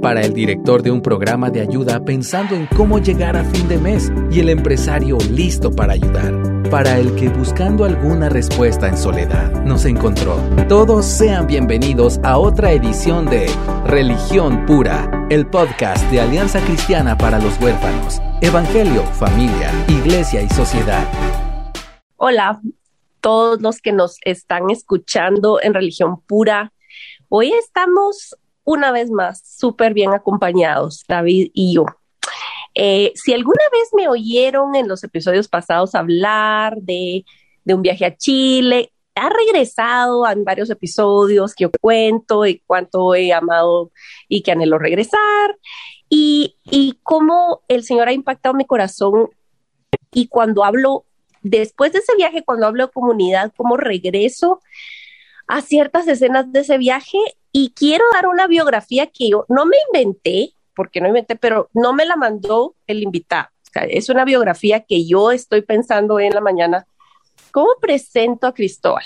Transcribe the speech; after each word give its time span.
para 0.00 0.22
el 0.22 0.32
director 0.32 0.82
de 0.82 0.90
un 0.90 1.02
programa 1.02 1.50
de 1.50 1.60
ayuda 1.60 2.04
pensando 2.04 2.54
en 2.54 2.66
cómo 2.66 2.98
llegar 2.98 3.36
a 3.36 3.44
fin 3.44 3.68
de 3.68 3.78
mes 3.78 4.12
y 4.30 4.40
el 4.40 4.48
empresario 4.48 5.18
listo 5.30 5.70
para 5.70 5.94
ayudar, 5.94 6.62
para 6.70 6.98
el 6.98 7.14
que 7.16 7.28
buscando 7.28 7.84
alguna 7.84 8.28
respuesta 8.28 8.88
en 8.88 8.96
soledad 8.96 9.64
nos 9.64 9.84
encontró. 9.84 10.36
Todos 10.68 11.04
sean 11.04 11.46
bienvenidos 11.46 12.18
a 12.22 12.38
otra 12.38 12.72
edición 12.72 13.26
de 13.26 13.46
Religión 13.86 14.66
Pura, 14.66 15.26
el 15.30 15.46
podcast 15.46 16.04
de 16.10 16.20
Alianza 16.20 16.60
Cristiana 16.60 17.16
para 17.18 17.38
los 17.38 17.60
Huérfanos, 17.60 18.20
Evangelio, 18.40 19.02
Familia, 19.04 19.70
Iglesia 19.88 20.42
y 20.42 20.48
Sociedad. 20.50 21.06
Hola, 22.16 22.60
todos 23.20 23.60
los 23.60 23.80
que 23.80 23.92
nos 23.92 24.18
están 24.24 24.70
escuchando 24.70 25.60
en 25.60 25.74
Religión 25.74 26.20
Pura. 26.26 26.72
Hoy 27.28 27.52
estamos 27.52 28.36
una 28.68 28.92
vez 28.92 29.10
más 29.10 29.42
súper 29.46 29.94
bien 29.94 30.12
acompañados, 30.12 31.02
David 31.08 31.50
y 31.54 31.74
yo. 31.74 31.86
Eh, 32.74 33.12
si 33.14 33.32
alguna 33.32 33.62
vez 33.72 33.88
me 33.96 34.08
oyeron 34.08 34.74
en 34.74 34.88
los 34.88 35.02
episodios 35.04 35.48
pasados 35.48 35.94
hablar 35.94 36.76
de, 36.76 37.24
un 37.64 37.80
viaje 37.80 38.04
a 38.04 38.14
Chile, 38.14 38.92
ha 39.14 39.30
regresado 39.30 40.28
en 40.28 40.44
varios 40.44 40.68
episodios 40.68 41.54
que 41.54 41.64
yo 41.64 41.70
cuento 41.80 42.44
y 42.44 42.62
cuánto 42.66 43.14
he 43.14 43.32
amado 43.32 43.90
y 44.28 44.42
que 44.42 44.52
anhelo 44.52 44.78
regresar 44.78 45.56
y, 46.10 46.56
y 46.64 46.98
cómo 47.02 47.62
el 47.68 47.84
Señor 47.84 48.08
ha 48.08 48.12
impactado 48.12 48.54
mi 48.54 48.66
corazón 48.66 49.30
y 50.12 50.28
cuando 50.28 50.62
hablo, 50.62 51.06
después 51.40 51.94
de 51.94 52.00
ese 52.00 52.14
viaje, 52.16 52.44
cuando 52.44 52.66
hablo 52.66 52.86
de 52.86 52.92
comunidad, 52.92 53.50
cómo 53.56 53.78
regreso 53.78 54.60
a 55.46 55.62
ciertas 55.62 56.06
escenas 56.06 56.52
de 56.52 56.60
ese 56.60 56.76
viaje 56.76 57.18
y 57.52 57.70
quiero 57.70 58.04
dar 58.12 58.26
una 58.26 58.46
biografía 58.46 59.06
que 59.06 59.30
yo 59.30 59.44
no 59.48 59.66
me 59.66 59.76
inventé, 59.88 60.54
porque 60.74 61.00
no 61.00 61.08
inventé, 61.08 61.36
pero 61.36 61.68
no 61.72 61.92
me 61.92 62.06
la 62.06 62.16
mandó 62.16 62.74
el 62.86 63.02
invitado. 63.02 63.48
es 63.88 64.08
una 64.08 64.24
biografía 64.24 64.80
que 64.80 65.06
yo 65.06 65.30
estoy 65.30 65.62
pensando 65.62 66.20
en 66.20 66.34
la 66.34 66.40
mañana. 66.40 66.86
¿Cómo 67.52 67.70
presento 67.80 68.46
a 68.46 68.54
Cristóbal? 68.54 69.04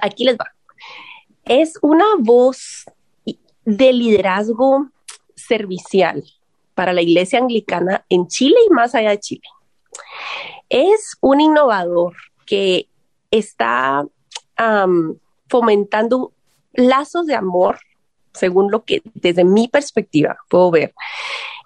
aquí 0.00 0.24
les 0.24 0.36
va. 0.36 0.52
Es 1.44 1.74
una 1.82 2.04
voz 2.18 2.84
de 3.64 3.92
liderazgo 3.92 4.88
servicial 5.34 6.24
para 6.74 6.92
la 6.92 7.02
iglesia 7.02 7.38
anglicana 7.38 8.04
en 8.08 8.26
Chile 8.28 8.56
y 8.66 8.70
más 8.70 8.94
allá 8.94 9.10
de 9.10 9.20
Chile. 9.20 9.48
Es 10.68 11.16
un 11.20 11.40
innovador 11.40 12.14
que 12.46 12.88
está 13.30 14.06
fomentando 15.48 16.32
lazos 16.74 17.26
de 17.26 17.34
amor, 17.34 17.78
según 18.32 18.70
lo 18.70 18.84
que 18.84 19.02
desde 19.14 19.44
mi 19.44 19.68
perspectiva 19.68 20.36
puedo 20.48 20.70
ver, 20.70 20.94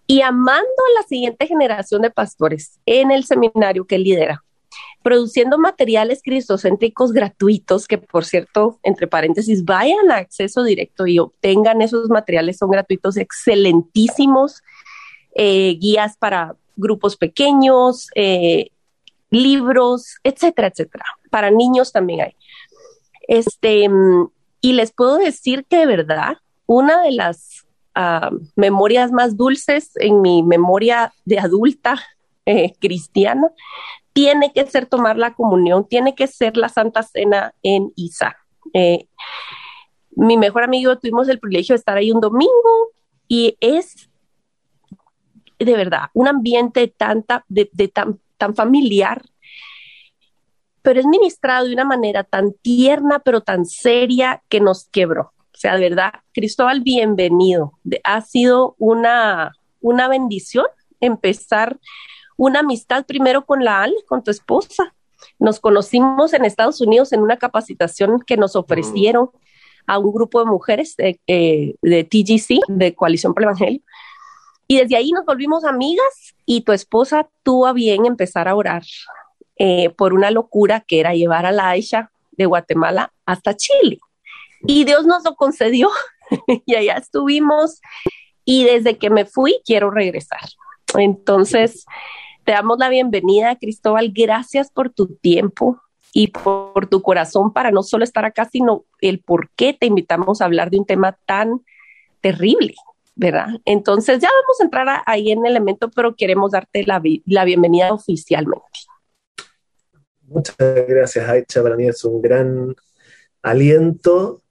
y 0.06 0.22
amando 0.22 0.62
a 0.62 1.00
la 1.00 1.06
siguiente 1.06 1.46
generación 1.46 2.02
de 2.02 2.10
pastores 2.10 2.78
en 2.86 3.10
el 3.10 3.24
seminario 3.24 3.86
que 3.86 3.98
lidera, 3.98 4.42
produciendo 5.02 5.58
materiales 5.58 6.22
cristocéntricos 6.22 7.12
gratuitos, 7.12 7.86
que 7.86 7.98
por 7.98 8.24
cierto, 8.24 8.78
entre 8.82 9.06
paréntesis, 9.06 9.64
vayan 9.64 10.10
a 10.10 10.16
acceso 10.16 10.62
directo 10.64 11.06
y 11.06 11.18
obtengan 11.18 11.82
esos 11.82 12.08
materiales, 12.08 12.56
son 12.56 12.70
gratuitos, 12.70 13.16
excelentísimos, 13.16 14.62
eh, 15.34 15.76
guías 15.78 16.16
para 16.16 16.56
grupos 16.76 17.16
pequeños, 17.16 18.08
eh, 18.14 18.70
libros, 19.30 20.16
etcétera, 20.24 20.68
etcétera. 20.68 21.04
Para 21.30 21.50
niños 21.50 21.92
también 21.92 22.22
hay. 22.22 22.36
Este, 23.26 23.88
mm, 23.88 24.30
y 24.60 24.72
les 24.72 24.92
puedo 24.92 25.16
decir 25.16 25.64
que 25.68 25.78
de 25.78 25.86
verdad, 25.86 26.38
una 26.66 27.02
de 27.02 27.12
las 27.12 27.66
ah, 27.94 28.30
memorias 28.56 29.12
más 29.12 29.36
dulces 29.36 29.92
en 29.96 30.20
mi 30.20 30.42
memoria 30.42 31.12
de 31.24 31.38
adulta 31.38 31.98
eh, 32.46 32.72
cristiana 32.80 33.48
tiene 34.12 34.52
que 34.52 34.66
ser 34.66 34.86
tomar 34.86 35.16
la 35.16 35.34
comunión, 35.34 35.86
tiene 35.86 36.14
que 36.14 36.26
ser 36.26 36.56
la 36.56 36.68
Santa 36.68 37.02
Cena 37.02 37.54
en 37.62 37.92
Isa. 37.94 38.36
Eh, 38.74 39.06
mi 40.10 40.36
mejor 40.36 40.64
amigo 40.64 40.98
tuvimos 40.98 41.28
el 41.28 41.38
privilegio 41.38 41.74
de 41.74 41.78
estar 41.78 41.96
ahí 41.96 42.10
un 42.10 42.20
domingo 42.20 42.92
y 43.28 43.56
es 43.60 44.10
de 45.58 45.76
verdad 45.76 46.10
un 46.14 46.26
ambiente 46.26 46.88
tanta, 46.88 47.44
de, 47.48 47.66
tan, 47.92 48.18
tan 48.36 48.54
familiar 48.54 49.22
pero 50.88 51.00
es 51.00 51.06
ministrado 51.06 51.66
de 51.66 51.74
una 51.74 51.84
manera 51.84 52.24
tan 52.24 52.54
tierna, 52.62 53.18
pero 53.18 53.42
tan 53.42 53.66
seria 53.66 54.42
que 54.48 54.58
nos 54.58 54.88
quebró. 54.88 55.34
O 55.38 55.58
sea, 55.58 55.74
de 55.74 55.82
verdad, 55.82 56.12
Cristóbal, 56.32 56.80
bienvenido. 56.80 57.74
Ha 58.04 58.22
sido 58.22 58.74
una, 58.78 59.52
una 59.82 60.08
bendición 60.08 60.64
empezar 60.98 61.78
una 62.38 62.60
amistad 62.60 63.04
primero 63.04 63.44
con 63.44 63.66
la 63.66 63.82
Ale, 63.82 63.96
con 64.06 64.24
tu 64.24 64.30
esposa. 64.30 64.94
Nos 65.38 65.60
conocimos 65.60 66.32
en 66.32 66.46
Estados 66.46 66.80
Unidos 66.80 67.12
en 67.12 67.20
una 67.20 67.36
capacitación 67.36 68.22
que 68.26 68.38
nos 68.38 68.56
ofrecieron 68.56 69.28
a 69.86 69.98
un 69.98 70.10
grupo 70.10 70.38
de 70.38 70.46
mujeres 70.46 70.96
de, 70.96 71.20
eh, 71.26 71.74
de 71.82 72.04
TGC, 72.04 72.60
de 72.66 72.94
Coalición 72.94 73.34
por 73.34 73.42
el 73.42 73.48
Evangelio. 73.48 73.82
Y 74.66 74.78
desde 74.78 74.96
ahí 74.96 75.10
nos 75.10 75.26
volvimos 75.26 75.64
amigas 75.64 76.34
y 76.46 76.62
tu 76.62 76.72
esposa 76.72 77.28
tuvo 77.42 77.66
a 77.66 77.74
bien 77.74 78.06
empezar 78.06 78.48
a 78.48 78.54
orar 78.54 78.84
eh, 79.58 79.90
por 79.90 80.14
una 80.14 80.30
locura 80.30 80.80
que 80.80 81.00
era 81.00 81.14
llevar 81.14 81.46
a 81.46 81.52
la 81.52 81.70
Aisha 81.70 82.10
de 82.32 82.46
Guatemala 82.46 83.12
hasta 83.26 83.56
Chile. 83.56 83.98
Y 84.66 84.84
Dios 84.84 85.06
nos 85.06 85.24
lo 85.24 85.34
concedió 85.34 85.90
y 86.66 86.74
allá 86.74 86.94
estuvimos 86.94 87.80
y 88.44 88.64
desde 88.64 88.98
que 88.98 89.10
me 89.10 89.24
fui 89.24 89.60
quiero 89.64 89.90
regresar. 89.90 90.40
Entonces, 90.96 91.84
te 92.44 92.52
damos 92.52 92.78
la 92.78 92.88
bienvenida, 92.88 93.56
Cristóbal. 93.56 94.10
Gracias 94.14 94.70
por 94.70 94.90
tu 94.90 95.16
tiempo 95.16 95.80
y 96.14 96.28
por 96.28 96.86
tu 96.86 97.02
corazón 97.02 97.52
para 97.52 97.70
no 97.70 97.82
solo 97.82 98.04
estar 98.04 98.24
acá, 98.24 98.48
sino 98.50 98.84
el 99.00 99.20
por 99.20 99.50
qué 99.50 99.74
te 99.74 99.86
invitamos 99.86 100.40
a 100.40 100.46
hablar 100.46 100.70
de 100.70 100.78
un 100.78 100.86
tema 100.86 101.18
tan 101.26 101.60
terrible, 102.20 102.74
¿verdad? 103.14 103.48
Entonces, 103.64 104.20
ya 104.20 104.28
vamos 104.28 104.60
a 104.60 104.64
entrar 104.64 105.02
ahí 105.06 105.30
en 105.30 105.44
el 105.44 105.52
elemento, 105.52 105.90
pero 105.90 106.16
queremos 106.16 106.52
darte 106.52 106.84
la, 106.86 107.02
la 107.26 107.44
bienvenida 107.44 107.92
oficialmente. 107.92 108.64
Muchas 110.28 110.56
gracias, 110.58 111.28
Aicha. 111.28 111.62
Para 111.62 111.76
mí 111.76 111.88
es 111.88 112.04
un 112.04 112.20
gran 112.20 112.74
aliento 113.42 114.42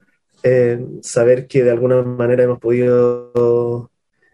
eh, 0.44 0.80
saber 1.02 1.48
que 1.48 1.64
de 1.64 1.72
alguna 1.72 2.02
manera 2.02 2.44
hemos 2.44 2.60
podido 2.60 3.92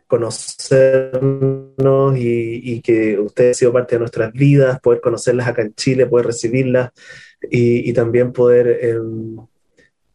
conocernos 0.08 2.18
y, 2.18 2.82
que 2.82 3.20
usted 3.20 3.52
ha 3.52 3.54
sido 3.54 3.74
parte 3.74 3.96
de 3.96 4.00
nuestras 4.00 4.32
vidas, 4.32 4.80
poder 4.80 5.02
conocerlas 5.02 5.48
acá 5.48 5.64
en 5.64 5.74
Chile, 5.74 6.06
poder 6.06 6.28
recibirlas 6.28 6.92
y, 7.50 7.92
también 7.94 8.32
poder 8.32 8.86
em, 8.86 9.38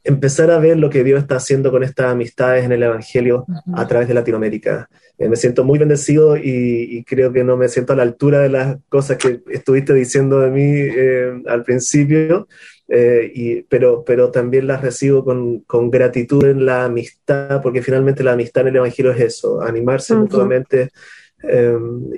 empezar 0.09 0.51
a 0.51 0.59
ver 0.59 0.79
lo 0.79 0.89
que 0.89 1.05
Dios 1.05 1.21
está 1.21 1.37
haciendo 1.37 1.71
con 1.71 1.83
estas 1.85 2.07
amistades 2.07 2.65
en 2.65 2.73
el 2.73 2.83
Evangelio 2.83 3.45
a 3.75 3.87
través 3.87 4.09
de 4.09 4.15
Latinoamérica. 4.15 4.89
Eh, 5.19 5.29
me 5.29 5.37
siento 5.37 5.65
muy 5.65 5.79
bendecido 5.79 6.37
y, 6.37 7.05
creo 7.07 7.31
que 7.31 7.45
no 7.45 7.57
me 7.59 7.69
siento 7.69 7.93
a 7.93 7.97
la 7.97 8.05
altura 8.05 8.41
de 8.41 8.49
las 8.49 8.79
cosas 8.89 9.19
que 9.19 9.41
estuviste 9.51 9.93
diciendo 9.93 10.41
de 10.41 10.51
mí 10.51 10.65
eh, 10.65 11.43
al 11.47 11.63
principio, 11.63 12.49
eh, 12.89 13.31
y, 13.35 13.63
pero, 13.63 14.03
pero 14.03 14.31
también 14.31 14.67
las 14.67 14.81
recibo 14.81 15.23
con, 15.23 15.61
con, 15.61 15.91
gratitud 15.91 16.43
en 16.45 16.65
la 16.65 16.85
amistad, 16.85 17.61
porque 17.61 17.83
finalmente 17.83 18.25
la 18.25 18.33
amistad 18.33 18.63
en 18.63 18.69
el 18.69 18.77
Evangelio 18.77 19.13
es 19.13 19.21
eso, 19.21 19.61
animarse 19.61 20.15
mutuamente. 20.15 20.91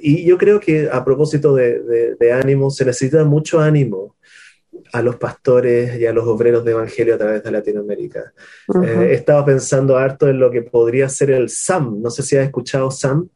y 0.01 0.25
yo 0.25 0.39
creo 0.39 0.61
que 0.61 0.89
a 0.91 1.05
propósito 1.05 1.55
de, 1.57 1.81
de, 1.81 2.15
de 2.15 2.33
ánimo, 2.33 2.71
se 2.71 2.85
necesita 2.85 3.25
mucho 3.25 3.61
ánimo 3.61 4.15
a 4.93 5.03
los 5.03 5.17
pastores 5.17 5.99
y 6.01 6.07
a 6.07 6.13
los 6.13 6.27
obreros 6.27 6.65
de 6.65 6.73
evangelio 6.73 7.15
a 7.15 7.19
través 7.19 7.43
de 7.43 7.51
Latinoamérica. 7.51 8.33
Eh, 8.83 9.09
he 9.11 9.15
estado 9.15 9.45
pensando 9.45 9.97
harto 9.97 10.29
en 10.29 10.39
lo 10.39 10.51
que 10.51 10.63
podría 10.63 11.09
ser 11.09 11.31
el 11.31 11.49
SAM. 11.49 12.01
No 12.01 12.11
sé 12.11 12.23
si 12.23 12.37
has 12.37 12.45
escuchado 12.45 12.91
SAM. 12.91 13.29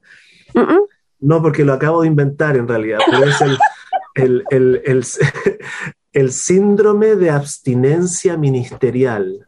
No, 1.20 1.42
porque 1.42 1.64
lo 1.64 1.72
acabo 1.72 2.02
de 2.02 2.08
inventar 2.08 2.56
en 2.56 2.68
realidad, 2.68 2.98
pero 3.10 3.24
es 3.24 3.40
el, 3.40 4.82
el, 6.12 6.32
síndrome 6.32 7.16
de 7.16 7.30
abstinencia 7.30 8.36
ministerial, 8.36 9.44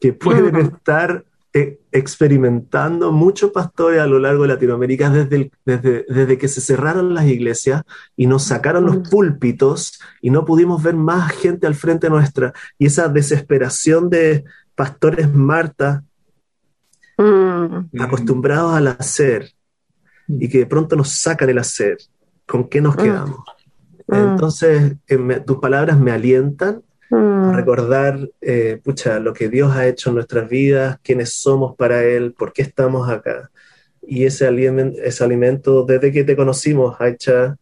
que 0.00 0.12
pueden 0.12 0.56
estar 0.56 1.24
experimentando 1.96 3.12
muchos 3.12 3.50
pastores 3.50 4.00
a 4.00 4.06
lo 4.06 4.18
largo 4.18 4.42
de 4.42 4.48
Latinoamérica 4.48 5.10
desde, 5.10 5.50
desde, 5.64 6.04
desde, 6.08 6.38
que 6.38 6.48
se 6.48 6.60
cerraron 6.60 7.14
las 7.14 7.26
iglesias 7.26 7.82
y 8.16 8.26
nos 8.26 8.44
sacaron 8.44 8.84
los 8.84 9.08
púlpitos 9.08 10.00
y 10.20 10.30
no 10.30 10.44
pudimos 10.44 10.82
ver 10.82 10.94
más 10.94 11.32
gente 11.32 11.66
al 11.66 11.74
frente 11.74 12.10
nuestra. 12.10 12.52
Y 12.78 12.86
esa 12.86 13.08
desesperación 13.08 14.10
de 14.10 14.44
pastores 14.74 15.32
Marta, 15.32 16.04
mm. 17.18 18.00
acostumbrados 18.00 18.74
al 18.74 18.88
hacer 18.88 19.52
y 20.28 20.48
que 20.48 20.58
de 20.58 20.66
pronto 20.66 20.96
nos 20.96 21.10
sacan 21.10 21.50
el 21.50 21.58
hacer, 21.58 21.98
¿con 22.46 22.68
qué 22.68 22.80
nos 22.80 22.96
quedamos? 22.96 23.38
Entonces, 24.08 24.96
eh, 25.08 25.42
tus 25.44 25.58
palabras 25.58 25.98
me 25.98 26.12
alientan 26.12 26.82
a 27.10 27.52
recordar, 27.52 28.18
eh, 28.40 28.80
pucha, 28.82 29.18
lo 29.18 29.32
que 29.32 29.48
Dios 29.48 29.74
ha 29.76 29.86
hecho 29.86 30.10
en 30.10 30.16
nuestras 30.16 30.48
vidas, 30.48 30.98
quiénes 31.02 31.32
somos 31.32 31.76
para 31.76 32.04
Él, 32.04 32.32
por 32.32 32.52
qué 32.52 32.62
estamos 32.62 33.08
acá. 33.08 33.50
Y 34.02 34.24
ese, 34.24 34.46
alimento, 34.46 35.00
ese 35.02 35.24
alimento, 35.24 35.84
desde 35.84 36.12
que 36.12 36.24
te 36.24 36.36
conocimos, 36.36 36.96
Aicha, 37.00 37.56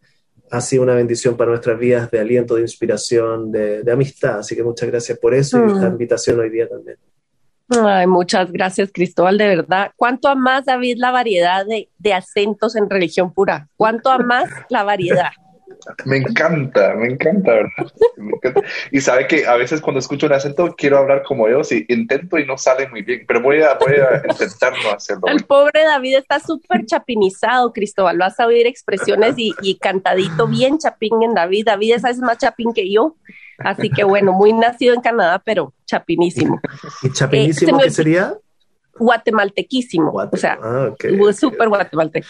ha 0.51 0.61
sido 0.61 0.83
una 0.83 0.95
bendición 0.95 1.37
para 1.37 1.51
nuestras 1.51 1.79
vidas 1.79 2.11
de 2.11 2.21
aliento, 2.21 2.55
de 2.55 2.63
inspiración, 2.63 3.51
de, 3.51 3.91
amistad. 3.91 4.39
Así 4.39 4.55
que 4.55 4.63
muchas 4.63 4.89
gracias 4.89 5.19
por 5.19 5.35
eso 5.35 5.59
y 5.59 5.73
esta 5.73 5.89
mm. 5.89 5.93
invitación 5.93 6.41
hoy 6.41 6.51
día 6.51 6.69
también. 6.69 6.97
Ay, 7.69 8.07
muchas 8.07 8.53
gracias, 8.53 8.91
Cristóbal, 8.93 9.39
de 9.39 9.49
verdad. 9.49 9.91
¿Cuánto 9.97 10.35
más, 10.37 10.67
David, 10.67 10.97
la 10.99 11.11
variedad 11.11 11.65
de, 11.65 11.89
de 11.99 12.13
acentos 12.13 12.77
en 12.77 12.91
religión 12.91 13.33
pura? 13.33 13.69
¿Cuánto 13.77 14.17
más 14.19 14.51
la 14.69 14.85
variedad? 14.85 15.31
Me 16.05 16.19
encanta, 16.19 16.95
me 16.95 17.09
encanta, 17.09 17.53
¿verdad? 17.53 18.63
Y 18.91 19.01
sabe 19.01 19.27
que 19.27 19.47
a 19.47 19.57
veces 19.57 19.81
cuando 19.81 20.01
escucho 20.01 20.27
un 20.27 20.33
acento 20.33 20.75
quiero 20.77 20.99
hablar 20.99 21.23
como 21.23 21.49
ellos 21.49 21.73
y 21.73 21.85
intento 21.89 22.39
y 22.39 22.47
no 22.47 22.59
sale 22.59 22.89
muy 22.89 23.03
bien, 23.03 23.25
pero 23.27 23.41
voy 23.41 23.63
a, 23.63 23.75
voy 23.75 23.95
a 23.95 24.23
intentar 24.29 24.73
no 24.83 24.91
hacerlo. 24.91 25.27
El 25.27 25.45
pobre 25.45 25.85
David 25.85 26.17
está 26.17 26.41
súper 26.41 26.87
chapinizado, 26.87 27.73
Cristóbal. 27.73 28.19
Vas 28.19 28.39
a 28.41 28.47
oír 28.47 28.67
expresiones 28.67 29.35
y, 29.37 29.53
y, 29.63 29.79
cantadito 29.79 30.47
bien 30.47 30.79
chapín 30.79 31.23
en 31.23 31.35
David. 31.35 31.67
David 31.67 31.95
es 31.95 32.19
más 32.19 32.39
chapín 32.39 32.73
que 32.73 32.91
yo. 32.91 33.17
Así 33.59 33.91
que 33.91 34.05
bueno, 34.05 34.33
muy 34.33 34.53
nacido 34.53 34.95
en 34.95 35.01
Canadá, 35.01 35.41
pero 35.45 35.73
chapinísimo. 35.87 36.61
¿Y 37.03 37.13
chapinísimo 37.13 37.79
eh, 37.81 37.85
qué 37.85 37.91
sería? 37.91 38.35
Guatemaltequísimo, 38.99 40.13
o 40.13 40.37
sea, 40.37 40.59
ah, 40.63 40.95
súper 41.33 41.69
guatemalteco. 41.69 42.27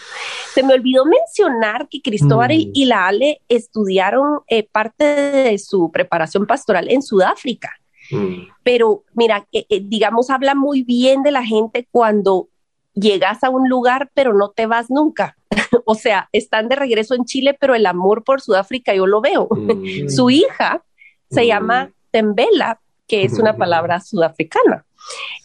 Se 0.53 0.63
me 0.63 0.73
olvidó 0.73 1.05
mencionar 1.05 1.87
que 1.89 2.01
Cristóbal 2.01 2.49
mm. 2.49 2.71
y 2.73 2.85
la 2.85 3.07
Ale 3.07 3.41
estudiaron 3.47 4.39
eh, 4.47 4.63
parte 4.63 5.03
de 5.03 5.57
su 5.57 5.91
preparación 5.91 6.45
pastoral 6.45 6.89
en 6.89 7.01
Sudáfrica. 7.01 7.71
Mm. 8.11 8.47
Pero 8.63 9.03
mira, 9.13 9.47
eh, 9.51 9.65
eh, 9.69 9.81
digamos, 9.83 10.29
habla 10.29 10.55
muy 10.55 10.83
bien 10.83 11.23
de 11.23 11.31
la 11.31 11.43
gente 11.43 11.87
cuando 11.91 12.49
llegas 12.93 13.43
a 13.43 13.49
un 13.49 13.69
lugar, 13.69 14.09
pero 14.13 14.33
no 14.33 14.49
te 14.49 14.65
vas 14.65 14.89
nunca. 14.89 15.37
o 15.85 15.95
sea, 15.95 16.29
están 16.31 16.69
de 16.69 16.75
regreso 16.75 17.15
en 17.15 17.25
Chile, 17.25 17.55
pero 17.59 17.75
el 17.75 17.85
amor 17.85 18.23
por 18.23 18.41
Sudáfrica 18.41 18.93
yo 18.93 19.07
lo 19.07 19.21
veo. 19.21 19.47
Mm. 19.49 20.09
Su 20.09 20.29
hija 20.29 20.83
se 21.29 21.47
llama 21.47 21.91
Tembela, 22.11 22.79
que 23.07 23.23
es 23.23 23.37
una 23.39 23.55
palabra 23.57 23.99
sudafricana. 23.99 24.85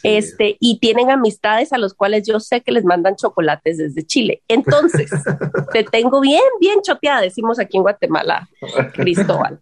Este, 0.03 0.57
y 0.61 0.79
tienen 0.79 1.11
amistades 1.11 1.73
a 1.73 1.79
los 1.79 1.95
cuales 1.95 2.27
yo 2.27 2.41
sé 2.41 2.63
que 2.63 2.73
les 2.73 2.85
mandan 2.85 3.17
chocolates 3.17 3.79
desde 3.79 4.05
Chile. 4.05 4.43
Entonces, 4.49 5.11
te 5.73 5.85
tengo 5.85 6.21
bien, 6.21 6.41
bien 6.61 6.81
choteada, 6.83 7.21
decimos 7.21 7.59
aquí 7.59 7.77
en 7.77 7.83
Guatemala, 7.83 8.49
Cristóbal. 8.95 9.61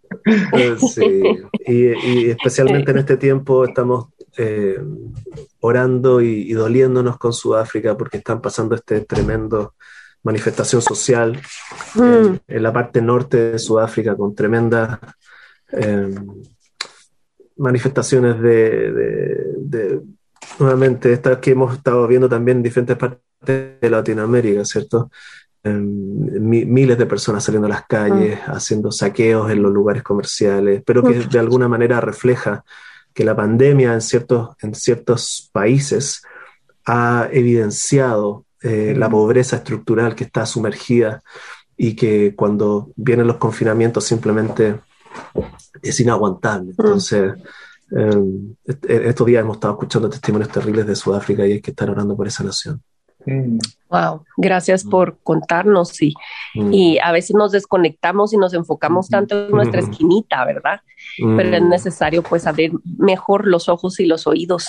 Sí, 0.77 1.23
y, 1.65 2.29
especialmente 2.29 2.91
en 2.91 2.99
este 2.99 3.17
tiempo 3.17 3.65
estamos 3.65 4.07
eh, 4.37 4.79
orando 5.59 6.21
y, 6.21 6.53
doliéndonos 6.53 7.17
con 7.17 7.33
Sudáfrica 7.33 7.97
porque 7.97 8.17
están 8.17 8.41
pasando 8.41 8.75
este 8.75 9.01
tremendo 9.01 9.73
manifestación 10.23 10.81
social 10.81 11.39
mm. 11.95 12.35
en, 12.47 12.63
la 12.63 12.73
parte 12.73 13.01
norte 13.01 13.51
de 13.51 13.59
Sudáfrica 13.59 14.15
con 14.15 14.35
tremenda 14.35 14.99
eh, 15.71 16.13
manifestaciones 17.59 18.39
de, 18.41 18.91
nuevamente, 20.59 21.13
estas 21.13 21.37
que 21.37 21.51
hemos 21.51 21.75
estado 21.75 22.07
viendo 22.07 22.29
también 22.29 22.57
en 22.57 22.63
diferentes 22.63 22.97
partes 22.97 23.19
de 23.45 23.89
Latinoamérica, 23.89 24.65
¿cierto? 24.65 25.09
Em, 25.61 26.39
miles 26.41 26.97
de 26.97 27.05
personas 27.05 27.43
saliendo 27.43 27.65
a 27.67 27.69
las 27.69 27.85
calles, 27.85 28.39
mm. 28.47 28.51
haciendo 28.51 28.91
saqueos 28.91 29.51
en 29.51 29.61
los 29.61 29.73
lugares 29.73 30.03
comerciales, 30.03 30.81
pero 30.85 31.03
que 31.03 31.15
de 31.19 31.39
alguna 31.39 31.67
manera 31.67 31.99
refleja 31.99 32.63
que 33.13 33.25
la 33.25 33.35
pandemia 33.35 33.93
en 33.93 34.01
ciertos, 34.01 34.55
en 34.61 34.73
ciertos 34.73 35.49
países 35.51 36.21
ha 36.85 37.27
evidenciado 37.31 38.45
eh, 38.61 38.93
la 38.95 39.09
mm. 39.09 39.11
pobreza 39.11 39.57
estructural 39.57 40.15
que 40.15 40.23
está 40.23 40.45
sumergida 40.45 41.21
y 41.75 41.93
que 41.95 42.35
cuando 42.35 42.91
vienen 42.95 43.27
los 43.27 43.37
confinamientos 43.37 44.05
simplemente 44.05 44.79
es 45.81 45.99
inaguantable. 45.99 46.67
Mm. 46.67 46.81
Entonces, 46.81 47.33
em, 47.91 48.55
estos 48.65 49.27
días 49.27 49.41
hemos 49.41 49.57
estado 49.57 49.73
escuchando 49.73 50.09
testimonios 50.09 50.51
terribles 50.51 50.85
de 50.87 50.95
Sudáfrica 50.95 51.45
y 51.45 51.53
hay 51.53 51.61
que 51.61 51.71
estar 51.71 51.89
orando 51.89 52.15
por 52.15 52.27
esa 52.27 52.43
nación. 52.43 52.81
Wow, 53.89 54.15
mm. 54.15 54.23
gracias 54.37 54.85
mm. 54.85 54.89
por 54.89 55.17
contarnos 55.23 56.01
y, 56.01 56.13
y 56.53 56.99
a 56.99 57.11
veces 57.11 57.35
nos 57.35 57.51
desconectamos 57.51 58.33
y 58.33 58.37
nos 58.37 58.53
enfocamos 58.53 59.09
tanto 59.09 59.47
en 59.47 59.51
nuestra 59.51 59.81
esquinita, 59.81 60.45
¿verdad? 60.45 60.81
Pero 61.17 61.55
es 61.55 61.63
necesario 61.63 62.23
pues 62.23 62.47
abrir 62.47 62.71
mejor 62.97 63.45
los 63.47 63.67
ojos 63.67 63.99
y 63.99 64.05
los 64.05 64.25
oídos. 64.25 64.67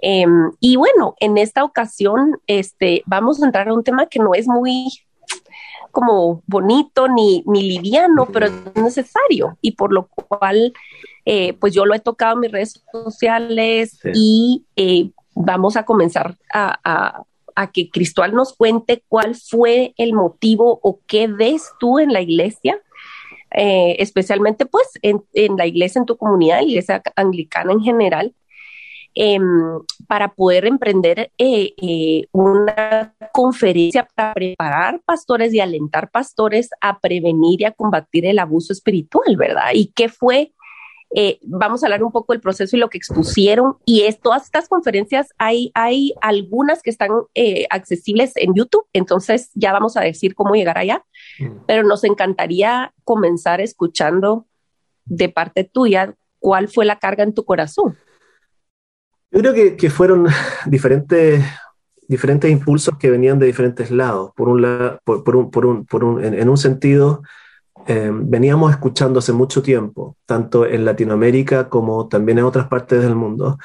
Em, 0.00 0.52
y 0.60 0.76
bueno, 0.76 1.16
en 1.18 1.38
esta 1.38 1.64
ocasión 1.64 2.40
este, 2.46 3.02
vamos 3.06 3.42
a 3.42 3.46
entrar 3.46 3.68
a 3.68 3.74
un 3.74 3.82
tema 3.82 4.06
que 4.06 4.18
no 4.18 4.34
es 4.34 4.46
muy 4.46 4.88
como 5.90 6.42
bonito 6.46 7.08
ni, 7.08 7.42
ni 7.46 7.62
liviano, 7.62 8.26
pero 8.32 8.46
es 8.46 8.52
necesario 8.76 9.58
y 9.60 9.72
por 9.72 9.92
lo 9.92 10.06
cual 10.06 10.72
eh, 11.24 11.54
pues 11.54 11.72
yo 11.74 11.86
lo 11.86 11.94
he 11.94 12.00
tocado 12.00 12.34
en 12.34 12.40
mis 12.40 12.52
redes 12.52 12.84
sociales 12.90 13.98
y 14.14 14.64
eh, 14.76 15.10
vamos 15.34 15.76
a 15.76 15.84
comenzar 15.84 16.36
a, 16.52 17.24
que 17.72 17.90
Cristóbal 17.90 18.34
nos 18.34 18.54
cuente 18.54 19.04
cuál 19.08 19.34
fue 19.34 19.94
el 19.96 20.14
motivo 20.14 20.80
o 20.82 21.00
qué 21.06 21.26
ves 21.26 21.70
tú 21.78 21.98
en 21.98 22.12
la 22.12 22.20
iglesia, 22.20 22.80
eh, 23.50 23.96
especialmente 23.98 24.66
pues 24.66 24.88
en, 25.02 25.22
en, 25.34 25.56
la 25.56 25.66
iglesia, 25.66 26.00
en 26.00 26.06
tu 26.06 26.16
comunidad, 26.16 26.56
la 26.56 26.62
iglesia 26.62 27.02
anglicana 27.14 27.72
en 27.72 27.80
general, 27.80 28.34
Em, 29.14 29.80
para 30.08 30.32
poder 30.32 30.64
emprender 30.64 31.30
eh, 31.36 31.74
eh, 31.76 32.24
una 32.32 33.14
conferencia 33.32 34.08
para 34.14 34.32
preparar 34.32 35.02
pastores 35.04 35.52
y 35.52 35.60
alentar 35.60 36.10
pastores 36.10 36.70
a 36.80 36.98
prevenir 36.98 37.60
y 37.60 37.64
a 37.66 37.72
combatir 37.72 38.24
el 38.24 38.38
abuso 38.38 38.72
espiritual, 38.72 39.36
¿verdad? 39.36 39.72
¿Y 39.74 39.88
qué 39.88 40.08
fue? 40.08 40.52
Eh, 41.14 41.38
vamos 41.42 41.82
a 41.82 41.86
hablar 41.86 42.02
un 42.02 42.12
poco 42.12 42.32
del 42.32 42.40
proceso 42.40 42.76
y 42.76 42.80
lo 42.80 42.88
que 42.88 42.98
expusieron. 42.98 43.76
Y 43.84 44.02
es, 44.02 44.20
todas 44.20 44.44
estas 44.44 44.68
conferencias, 44.68 45.28
hay, 45.38 45.70
hay 45.74 46.14
algunas 46.20 46.82
que 46.82 46.90
están 46.90 47.10
accesibles 47.70 48.32
en 48.36 48.54
YouTube, 48.54 48.86
entonces 48.92 49.50
ya 49.54 49.72
vamos 49.72 49.96
a 49.96 50.00
decir 50.00 50.34
cómo 50.34 50.54
llegar 50.54 50.78
allá, 50.78 51.04
mm. 51.38 51.64
pero 51.66 51.82
nos 51.82 52.04
encantaría 52.04 52.94
comenzar 53.04 53.60
escuchando 53.60 54.46
de 55.04 55.28
parte 55.28 55.64
tuya 55.64 56.14
cuál 56.38 56.68
fue 56.68 56.84
la 56.84 56.98
carga 56.98 57.24
en 57.24 57.34
tu 57.34 57.44
corazón. 57.44 57.96
Yo 59.30 59.40
creo 59.40 59.76
que, 59.76 59.90
fueron 59.90 60.26
diferentes, 60.66 61.42
diferentes 62.06 62.50
impulsos 62.50 62.98
que 62.98 63.10
venían 63.10 63.38
de 63.38 63.46
diferentes 63.46 63.90
lados. 63.90 64.32
Por 64.36 64.48
un 64.48 64.60
lado, 64.60 65.00
por, 65.04 65.36
un, 65.36 65.50
por 65.50 65.64
un, 65.64 65.86
por 65.86 66.04
un, 66.04 66.22
en, 66.22 66.48
un 66.48 66.58
sentido, 66.58 67.22
em, 67.86 68.28
veníamos 68.28 68.70
escuchando 68.70 69.18
hace 69.18 69.32
mucho 69.32 69.62
tiempo, 69.62 70.16
tanto 70.26 70.66
en 70.66 70.84
Latinoamérica 70.84 71.68
como 71.68 72.08
también 72.08 72.38
en 72.38 72.44
otras 72.44 72.68
partes 72.68 73.02
del 73.02 73.14
mundo, 73.14 73.58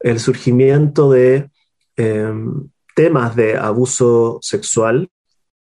el 0.00 0.20
surgimiento 0.20 1.10
de 1.10 1.50
em, 1.96 2.68
temas 2.94 3.36
de 3.36 3.56
abuso 3.56 4.38
sexual 4.42 5.08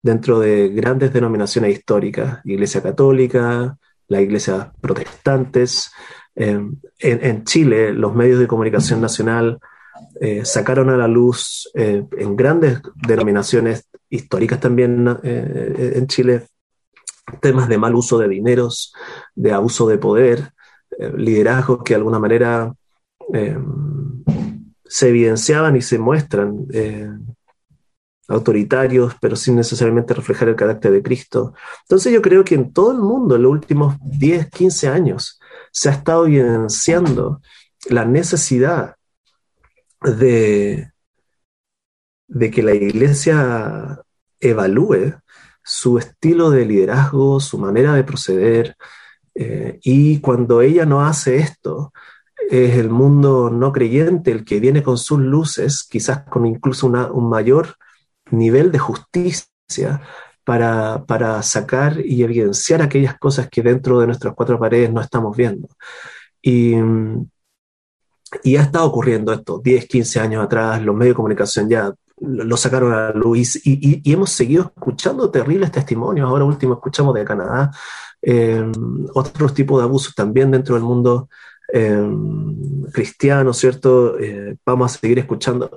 dentro 0.01 0.39
de 0.39 0.69
grandes 0.69 1.11
denominaciones 1.11 1.77
históricas, 1.77 2.39
Iglesia 2.45 2.81
Católica, 2.81 3.77
las 4.07 4.21
iglesias 4.21 4.69
protestantes, 4.79 5.91
Em, 6.39 6.75
en, 6.99 7.45
Chile, 7.45 7.91
los 7.93 8.13
medios 8.13 8.39
de 8.39 8.45
comunicación 8.45 9.01
nacional 9.01 9.57
eh, 10.21 10.45
sacaron 10.45 10.91
a 10.91 10.95
la 10.95 11.07
luz 11.07 11.67
eh, 11.73 12.03
en 12.15 12.35
grandes 12.35 12.79
denominaciones 12.93 13.89
históricas 14.07 14.59
también 14.59 15.17
eh, 15.23 15.93
en 15.95 16.05
Chile 16.05 16.45
temas 17.41 17.67
de 17.67 17.77
mal 17.77 17.95
uso 17.95 18.17
de 18.17 18.27
dineros, 18.27 18.93
de 19.35 19.51
abuso 19.51 19.87
de 19.87 19.97
poder, 19.97 20.51
liderazgos 21.15 21.83
que 21.83 21.93
de 21.93 21.97
alguna 21.97 22.19
manera 22.19 22.73
em, 23.33 24.23
se 24.85 25.09
evidenciaban 25.09 25.75
y 25.75 25.81
se 25.81 25.99
muestran 25.99 26.65
autoritarios, 28.27 29.15
pero 29.21 29.35
sin 29.35 29.55
necesariamente 29.55 30.13
reflejar 30.13 30.49
el 30.49 30.55
carácter 30.55 30.91
de 30.91 31.03
Cristo. 31.03 31.53
Entonces 31.83 32.11
yo 32.13 32.21
creo 32.21 32.43
que 32.43 32.55
en 32.55 32.73
todo 32.73 32.91
el 32.91 32.99
mundo, 32.99 33.35
en 33.35 33.43
los 33.43 33.51
últimos 33.51 33.95
10, 34.01 34.49
15 34.49 34.87
años, 34.89 35.39
se 35.71 35.89
ha 35.89 35.93
estado 35.93 36.25
evidenciando 36.27 37.41
la 37.89 38.05
necesidad 38.05 38.95
de, 40.01 40.91
de 42.27 42.51
que 42.51 42.63
la 42.63 42.73
iglesia 42.73 44.01
evalúe 44.39 45.15
su 45.67 45.97
estilo 45.97 46.49
de 46.49 46.65
liderazgo, 46.65 47.41
su 47.41 47.57
manera 47.57 47.93
de 47.93 48.05
proceder, 48.05 48.77
eh, 49.35 49.79
y 49.83 50.19
cuando 50.21 50.61
ella 50.61 50.85
no 50.85 51.05
hace 51.05 51.37
esto, 51.37 51.91
es 52.49 52.77
el 52.77 52.89
mundo 52.89 53.49
no 53.49 53.73
creyente 53.73 54.31
el 54.31 54.45
que 54.45 54.59
viene 54.61 54.81
con 54.81 54.97
sus 54.97 55.19
luces, 55.19 55.85
quizás 55.89 56.23
con 56.23 56.45
incluso 56.45 56.87
un 56.87 57.29
mayor 57.29 57.75
nivel 58.31 58.71
de 58.71 58.79
justicia 58.79 60.01
para, 60.45 61.05
para, 61.05 61.43
sacar 61.43 61.99
y 62.03 62.23
evidenciar 62.23 62.81
aquellas 62.81 63.17
cosas 63.19 63.49
que 63.49 63.61
dentro 63.61 63.99
de 63.99 64.07
nuestras 64.07 64.33
cuatro 64.33 64.57
paredes 64.57 64.91
no 64.91 65.01
estamos 65.01 65.35
viendo. 65.35 65.67
Y, 66.41 66.75
y 68.43 68.55
ha 68.55 68.61
estado 68.61 68.85
ocurriendo 68.85 69.33
esto 69.33 69.59
10, 69.61 69.87
15 69.87 70.19
años 70.21 70.45
atrás, 70.45 70.81
los 70.81 70.95
medios 70.95 71.13
de 71.13 71.17
comunicación 71.17 71.69
ya 71.69 71.93
lo 72.19 72.57
sacaron 72.57 72.93
a 72.93 73.11
Luis 73.11 73.61
y, 73.65 74.01
y, 74.03 74.13
hemos 74.13 74.31
seguido 74.31 74.71
escuchando 74.75 75.29
terribles 75.29 75.71
testimonios. 75.71 76.27
Ahora 76.27 76.45
último 76.45 76.73
escuchamos 76.73 77.13
de 77.13 77.23
Canadá, 77.23 77.71
eh, 78.21 78.63
otros 79.13 79.53
tipos 79.53 79.79
de 79.79 79.83
abusos 79.83 80.15
también 80.15 80.49
dentro 80.51 80.75
del 80.75 80.83
mundo 80.83 81.29
eh, 81.71 82.01
cristiano, 82.91 83.53
¿cierto? 83.53 84.17
Eh, 84.19 84.57
vamos 84.65 84.95
a 84.95 84.97
seguir 84.97 85.19
escuchando. 85.19 85.69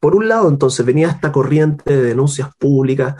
por 0.00 0.14
un 0.14 0.28
lado, 0.28 0.48
entonces, 0.48 0.84
venía 0.84 1.08
esta 1.08 1.30
corriente 1.32 1.96
de 1.96 2.02
denuncias 2.02 2.48
públicas, 2.58 3.16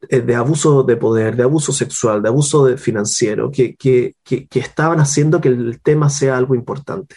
de 0.00 0.34
abuso 0.34 0.82
de 0.84 0.96
poder, 0.96 1.36
de 1.36 1.42
abuso 1.44 1.72
sexual, 1.72 2.22
de 2.22 2.28
abuso 2.28 2.76
financiero, 2.76 3.50
que, 3.50 3.76
que, 3.76 4.14
que 4.24 4.58
estaban 4.58 5.00
haciendo 5.00 5.40
que 5.40 5.48
el 5.48 5.80
tema 5.80 6.08
sea 6.10 6.36
algo 6.36 6.54
importante. 6.54 7.16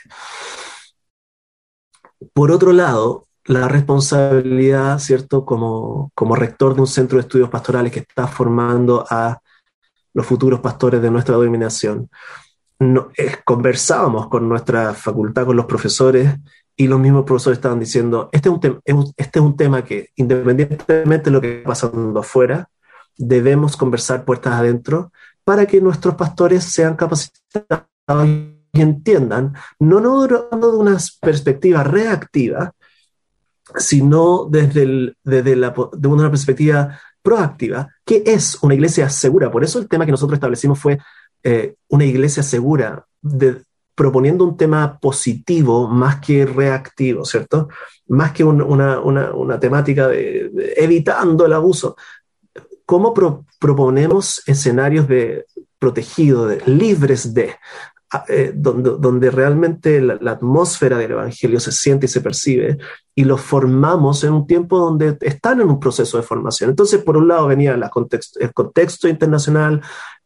Por 2.33 2.51
otro 2.51 2.71
lado, 2.71 3.27
la 3.45 3.67
responsabilidad, 3.67 4.99
¿cierto?, 4.99 5.45
como, 5.45 6.11
como 6.13 6.35
rector 6.35 6.75
de 6.75 6.81
un 6.81 6.87
centro 6.87 7.17
de 7.17 7.21
estudios 7.21 7.49
pastorales 7.49 7.91
que 7.91 7.99
está 7.99 8.27
formando 8.27 9.05
a 9.09 9.39
los 10.13 10.25
futuros 10.25 10.59
pastores 10.59 11.01
de 11.01 11.11
nuestra 11.11 11.35
dominación. 11.35 12.09
No, 12.79 13.09
conversábamos 13.45 14.27
con 14.27 14.49
nuestra 14.49 14.93
facultad, 14.93 15.45
con 15.45 15.55
los 15.55 15.65
profesores, 15.65 16.35
y 16.75 16.87
los 16.87 16.99
mismos 16.99 17.25
profesores 17.25 17.57
estaban 17.57 17.79
diciendo, 17.79 18.29
este 18.31 18.49
es 18.49 18.55
un, 18.55 19.13
este 19.15 19.39
es 19.39 19.45
un 19.45 19.55
tema 19.55 19.83
que, 19.83 20.09
independientemente 20.15 21.25
de 21.25 21.31
lo 21.31 21.41
que 21.41 21.57
está 21.57 21.69
pasando 21.69 22.19
afuera, 22.19 22.69
debemos 23.17 23.77
conversar 23.77 24.25
puertas 24.25 24.53
adentro 24.53 25.11
para 25.43 25.65
que 25.65 25.81
nuestros 25.81 26.15
pastores 26.15 26.63
sean 26.63 26.95
capacitados 26.95 27.85
y 28.73 28.81
entiendan, 28.81 29.53
no, 29.79 29.99
no 29.99 30.25
de 30.25 30.77
una 30.77 30.97
perspectiva 31.19 31.83
reactiva, 31.83 32.73
sino 33.77 34.47
desde, 34.49 35.15
desde 35.23 36.07
una 36.07 36.29
perspectiva 36.29 36.99
proactiva, 37.21 37.89
que 38.05 38.23
es 38.25 38.57
una 38.61 38.73
iglesia 38.73 39.09
segura. 39.09 39.51
Por 39.51 39.63
eso 39.63 39.79
el 39.79 39.87
tema 39.87 40.05
que 40.05 40.11
nosotros 40.11 40.37
establecimos 40.37 40.79
fue 40.79 40.99
eh, 41.43 41.75
una 41.89 42.05
iglesia 42.05 42.43
segura, 42.43 43.05
proponiendo 43.95 44.43
un 44.43 44.57
tema 44.57 44.99
positivo 44.99 45.87
más 45.87 46.19
que 46.19 46.45
reactivo, 46.45 47.25
¿cierto? 47.25 47.67
Más 48.07 48.31
que 48.31 48.43
una, 48.43 48.99
una, 48.99 49.31
una, 49.31 49.59
temática 49.59 50.07
de, 50.07 50.51
evitando 50.77 51.45
el 51.45 51.53
abuso. 51.53 51.95
¿Cómo 52.85 53.13
proponemos 53.59 54.41
escenarios 54.47 55.07
de 55.07 55.45
protegidos, 55.79 56.49
de, 56.49 56.61
libres 56.65 57.33
de, 57.33 57.55
eh, 58.27 58.51
donde, 58.53 59.31
realmente 59.31 60.01
la, 60.01 60.31
atmósfera 60.31 60.97
del 60.97 61.11
Evangelio 61.11 61.59
se 61.59 61.71
siente 61.71 62.07
y 62.07 62.09
se 62.09 62.21
percibe, 62.21 62.77
y 63.15 63.23
los 63.23 63.41
formamos 63.41 64.23
en 64.23 64.33
un 64.33 64.47
tiempo 64.47 64.77
donde 64.79 65.17
están 65.21 65.61
en 65.61 65.69
un 65.69 65.79
proceso 65.79 66.17
de 66.17 66.23
formación. 66.23 66.69
Entonces, 66.69 67.01
por 67.03 67.17
un 67.17 67.27
lado 67.27 67.47
venía 67.47 67.73
el 67.73 68.53
contexto 68.53 69.07
internacional 69.07 69.81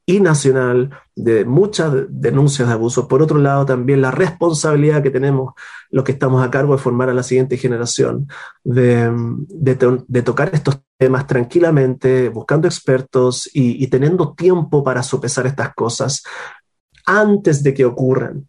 y 0.06 0.20
nacional 0.20 0.92
de 1.16 1.46
muchas 1.46 1.92
denuncias 2.10 2.68
de 2.68 2.74
abusos, 2.74 3.08
por 3.08 3.24
otro 3.24 3.40
lado 3.40 3.66
también 3.66 4.02
la 4.02 4.12
responsabilidad 4.12 5.02
que 5.02 5.10
tenemos 5.10 5.54
los 5.90 6.04
que 6.04 6.12
estamos 6.12 6.46
a 6.46 6.52
cargo 6.52 6.76
de 6.76 6.82
formar 6.82 7.10
a 7.10 7.14
la 7.14 7.24
siguiente 7.24 7.58
generación, 7.58 8.28
de, 8.64 9.12
tocar 10.24 10.52
estos 10.54 10.82
temas 10.98 11.26
tranquilamente, 11.26 12.30
buscando 12.30 12.68
expertos 12.68 13.50
y, 13.52 13.88
teniendo 13.88 14.34
tiempo 14.34 14.84
para 14.84 15.02
sopesar 15.02 15.48
estas 15.48 15.74
cosas, 15.74 16.24
antes 17.06 17.64
de 17.64 17.74
que 17.74 17.86
ocurran 17.86 18.48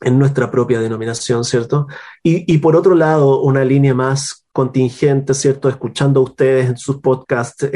en 0.00 0.18
nuestra 0.18 0.50
propia 0.50 0.80
denominación, 0.80 1.44
¿cierto? 1.44 1.86
Y, 2.22 2.58
por 2.58 2.76
otro 2.76 2.94
lado, 2.94 3.40
una 3.40 3.64
línea 3.64 3.94
más 3.94 4.44
contingente, 4.52 5.34
¿cierto? 5.34 5.68
Escuchando 5.68 6.20
a 6.20 6.24
ustedes 6.24 6.68
en 6.68 6.76
sus 6.76 7.00
podcasts 7.00 7.68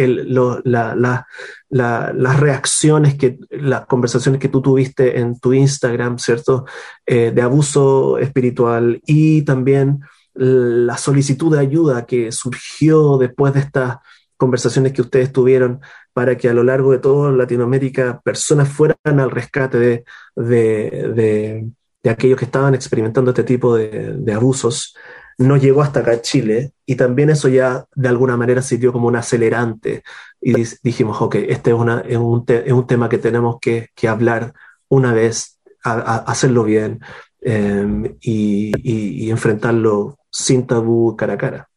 las 0.63 2.41
reacciones, 2.41 3.15
que, 3.17 3.39
las 3.51 3.87
conversaciones 3.87 4.41
que 4.41 4.49
tú 4.49 4.63
tuviste 4.63 5.19
en 5.19 5.39
tu 5.41 5.53
Instagram, 5.53 6.19
¿cierto? 6.19 6.65
Eh, 7.05 7.33
de 7.35 7.43
abuso 7.43 8.19
espiritual 8.19 9.01
y 9.05 9.43
también 9.43 10.01
la 10.35 10.97
solicitud 10.97 11.53
de 11.53 11.61
ayuda 11.61 12.07
que 12.07 12.33
surgió 12.33 13.19
después 13.19 13.53
de 13.53 13.61
estas 13.61 13.99
conversaciones 14.37 14.93
que 14.93 15.03
ustedes 15.03 15.33
tuvieron 15.33 15.81
para 16.13 16.37
que 16.37 16.49
a 16.49 16.55
lo 16.55 16.63
largo 16.63 16.93
de 16.93 16.99
toda 16.99 17.33
Latinoamérica 17.33 18.21
personas 18.23 18.69
fueran 18.69 19.21
al 19.21 19.31
rescate 19.31 19.79
de, 19.79 20.05
de, 20.37 21.73
de, 22.03 22.11
aquellos 22.11 22.39
que 22.39 22.45
estaban 22.45 22.75
experimentando 22.75 23.31
este 23.31 23.45
tipo 23.45 23.77
de, 23.77 24.33
abusos, 24.35 24.95
no 25.39 25.57
llegó 25.57 25.83
hasta 25.83 26.01
acá 26.01 26.21
Chile 26.21 26.73
y 26.85 26.97
también 26.97 27.31
eso 27.31 27.49
ya 27.49 27.87
de 27.95 28.09
alguna 28.09 28.37
manera 28.37 28.63
sirvió 28.63 28.93
como 28.93 29.09
un 29.09 29.17
acelerante 29.17 30.03
y 30.41 30.55
dijimos, 30.83 31.21
ok, 31.23 31.37
este 31.37 31.71
es, 31.71 31.77
una, 31.77 32.01
es, 32.01 32.17
un, 32.17 32.45
es 32.47 32.73
un, 32.73 32.87
tema 32.87 33.09
que 33.09 33.19
tenemos 33.19 33.57
que, 33.61 33.89
que 33.95 34.09
hablar 34.09 34.53
una 34.89 35.15
vez, 35.15 35.59
hacerlo 35.85 36.65
bien 36.65 37.01
em, 37.41 38.17
y, 38.21 39.31
enfrentarlo 39.31 40.19
sin 40.31 40.67
tabú 40.67 41.17
cara 41.17 41.35
a 41.35 41.39
cara. 41.39 41.69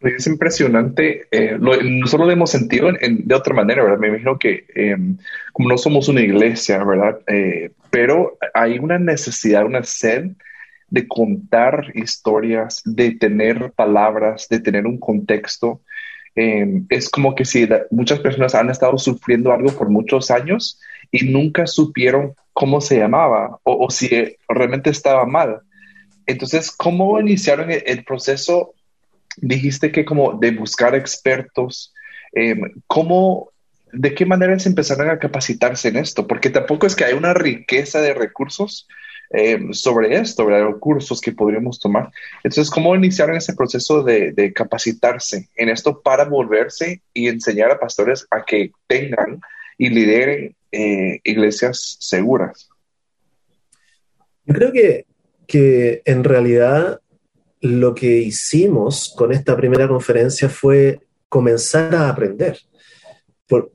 Es 0.00 0.26
impresionante. 0.26 1.26
Eh, 1.30 1.58
nosotros 1.58 2.26
lo 2.26 2.32
hemos 2.32 2.50
sentido 2.50 2.90
de 2.90 3.34
otra 3.34 3.54
manera, 3.54 3.82
¿verdad? 3.82 3.98
Me 3.98 4.08
imagino 4.08 4.38
que 4.38 4.64
em, 4.74 5.18
como 5.52 5.68
no 5.68 5.76
somos 5.76 6.08
una 6.08 6.22
iglesia, 6.22 6.82
¿verdad? 6.82 7.20
Eh, 7.26 7.72
pero 7.90 8.38
hay 8.54 8.78
una 8.78 8.98
necesidad, 8.98 9.66
una 9.66 9.82
sed 9.84 10.30
de 10.88 11.06
contar 11.06 11.92
historias, 11.94 12.80
de 12.84 13.12
tener 13.12 13.72
palabras, 13.72 14.48
de 14.48 14.60
tener 14.60 14.86
un 14.86 14.98
contexto. 14.98 15.82
Em, 16.34 16.86
es 16.88 17.10
como 17.10 17.34
que 17.34 17.44
si 17.44 17.68
muchas 17.90 18.20
personas 18.20 18.54
han 18.54 18.70
estado 18.70 18.96
sufriendo 18.96 19.52
algo 19.52 19.70
por 19.72 19.90
muchos 19.90 20.30
años 20.30 20.80
y 21.10 21.30
nunca 21.30 21.66
supieron 21.66 22.34
cómo 22.54 22.80
se 22.80 22.98
llamaba 22.98 23.58
o, 23.64 23.84
o 23.86 23.90
si 23.90 24.08
realmente 24.48 24.88
estaba 24.88 25.26
mal. 25.26 25.60
Entonces, 26.26 26.70
¿cómo 26.70 27.20
iniciaron 27.20 27.68
el 27.70 28.04
proceso 28.04 28.74
dijiste 29.36 29.92
que 29.92 30.04
como 30.04 30.38
de 30.38 30.50
buscar 30.52 30.94
expertos, 30.94 31.92
em, 32.32 32.72
¿cómo, 32.86 33.50
de 33.92 34.14
qué 34.14 34.26
manera 34.26 34.58
se 34.58 34.68
empezaron 34.68 35.10
a 35.10 35.18
capacitarse 35.18 35.88
en 35.88 35.96
esto? 35.96 36.26
Porque 36.26 36.50
tampoco 36.50 36.86
es 36.86 36.96
que 36.96 37.04
hay 37.04 37.14
una 37.14 37.34
riqueza 37.34 38.00
de 38.00 38.14
recursos 38.14 38.88
em, 39.32 39.72
sobre 39.72 40.16
esto, 40.16 40.44
¿verdad? 40.44 40.76
Cursos 40.80 41.20
que 41.20 41.32
podríamos 41.32 41.78
tomar. 41.78 42.10
Entonces, 42.42 42.68
¿cómo 42.68 42.96
iniciaron 42.96 43.36
ese 43.36 43.54
proceso 43.54 44.02
de, 44.02 44.52
capacitarse 44.54 45.48
en 45.54 45.68
esto 45.68 46.00
para 46.02 46.24
volverse 46.24 47.02
y 47.14 47.28
enseñar 47.28 47.70
a 47.70 47.78
pastores 47.78 48.26
a 48.30 48.44
que 48.44 48.72
tengan 48.88 49.40
y 49.78 49.88
lideren 49.88 50.56
eh, 50.72 51.20
iglesias 51.22 51.96
seguras? 52.00 52.68
Yo 54.44 54.54
creo 54.54 54.72
que, 54.72 55.06
que 55.46 56.02
en 56.06 56.24
realidad 56.24 57.00
lo 57.60 57.94
que 57.94 58.18
hicimos 58.18 59.12
con 59.16 59.32
esta 59.32 59.56
primera 59.56 59.86
conferencia 59.88 60.48
fue 60.48 61.00
comenzar 61.28 61.94
a 61.94 62.08
aprender. 62.08 62.58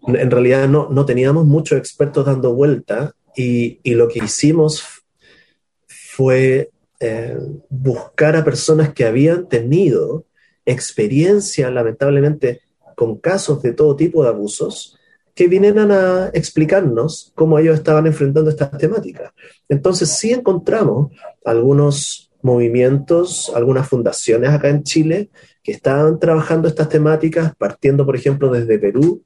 en 0.08 0.32
realidad 0.32 0.68
no, 0.68 0.90
no, 0.90 1.06
teníamos 1.06 1.46
muchos 1.46 1.78
expertos 1.78 2.26
dando 2.26 2.54
vuelta 2.54 3.14
y, 3.36 3.80
y 3.84 3.94
lo 3.94 4.08
que 4.08 4.24
hicimos 4.24 4.84
fue 5.88 6.72
eh, 7.00 7.38
buscar 7.70 8.38
a 8.38 8.46
personas 8.46 8.94
que 8.94 9.06
habían 9.06 9.50
tenido 9.50 10.26
experiencia, 10.66 11.70
lamentablemente, 11.70 12.62
con 12.96 13.18
casos 13.18 13.62
de 13.62 13.74
todo 13.74 13.96
tipo 13.96 14.24
de 14.24 14.30
abusos, 14.30 14.98
que 15.34 15.48
vinieran 15.48 15.92
a 15.92 16.30
explicarnos 16.34 17.34
cómo 17.36 17.60
ellos 17.60 17.76
estaban 17.76 18.08
enfrentando 18.08 18.50
estas 18.50 18.78
temáticas. 18.78 19.34
Entonces 19.68 20.18
sí 20.18 20.32
encontramos 20.32 21.12
algunos 21.44 22.25
movimientos, 22.46 23.52
algunas 23.56 23.90
fundaciones 23.90 24.52
acá 24.52 24.70
en 24.70 24.84
Chile 24.84 25.30
que 25.64 25.72
estaban 25.72 26.20
trabajando 26.20 26.68
estas 26.68 26.88
temáticas, 26.88 27.56
partiendo, 27.56 28.06
por 28.06 28.16
ejemplo, 28.16 28.52
desde 28.52 28.78
Perú, 28.78 29.24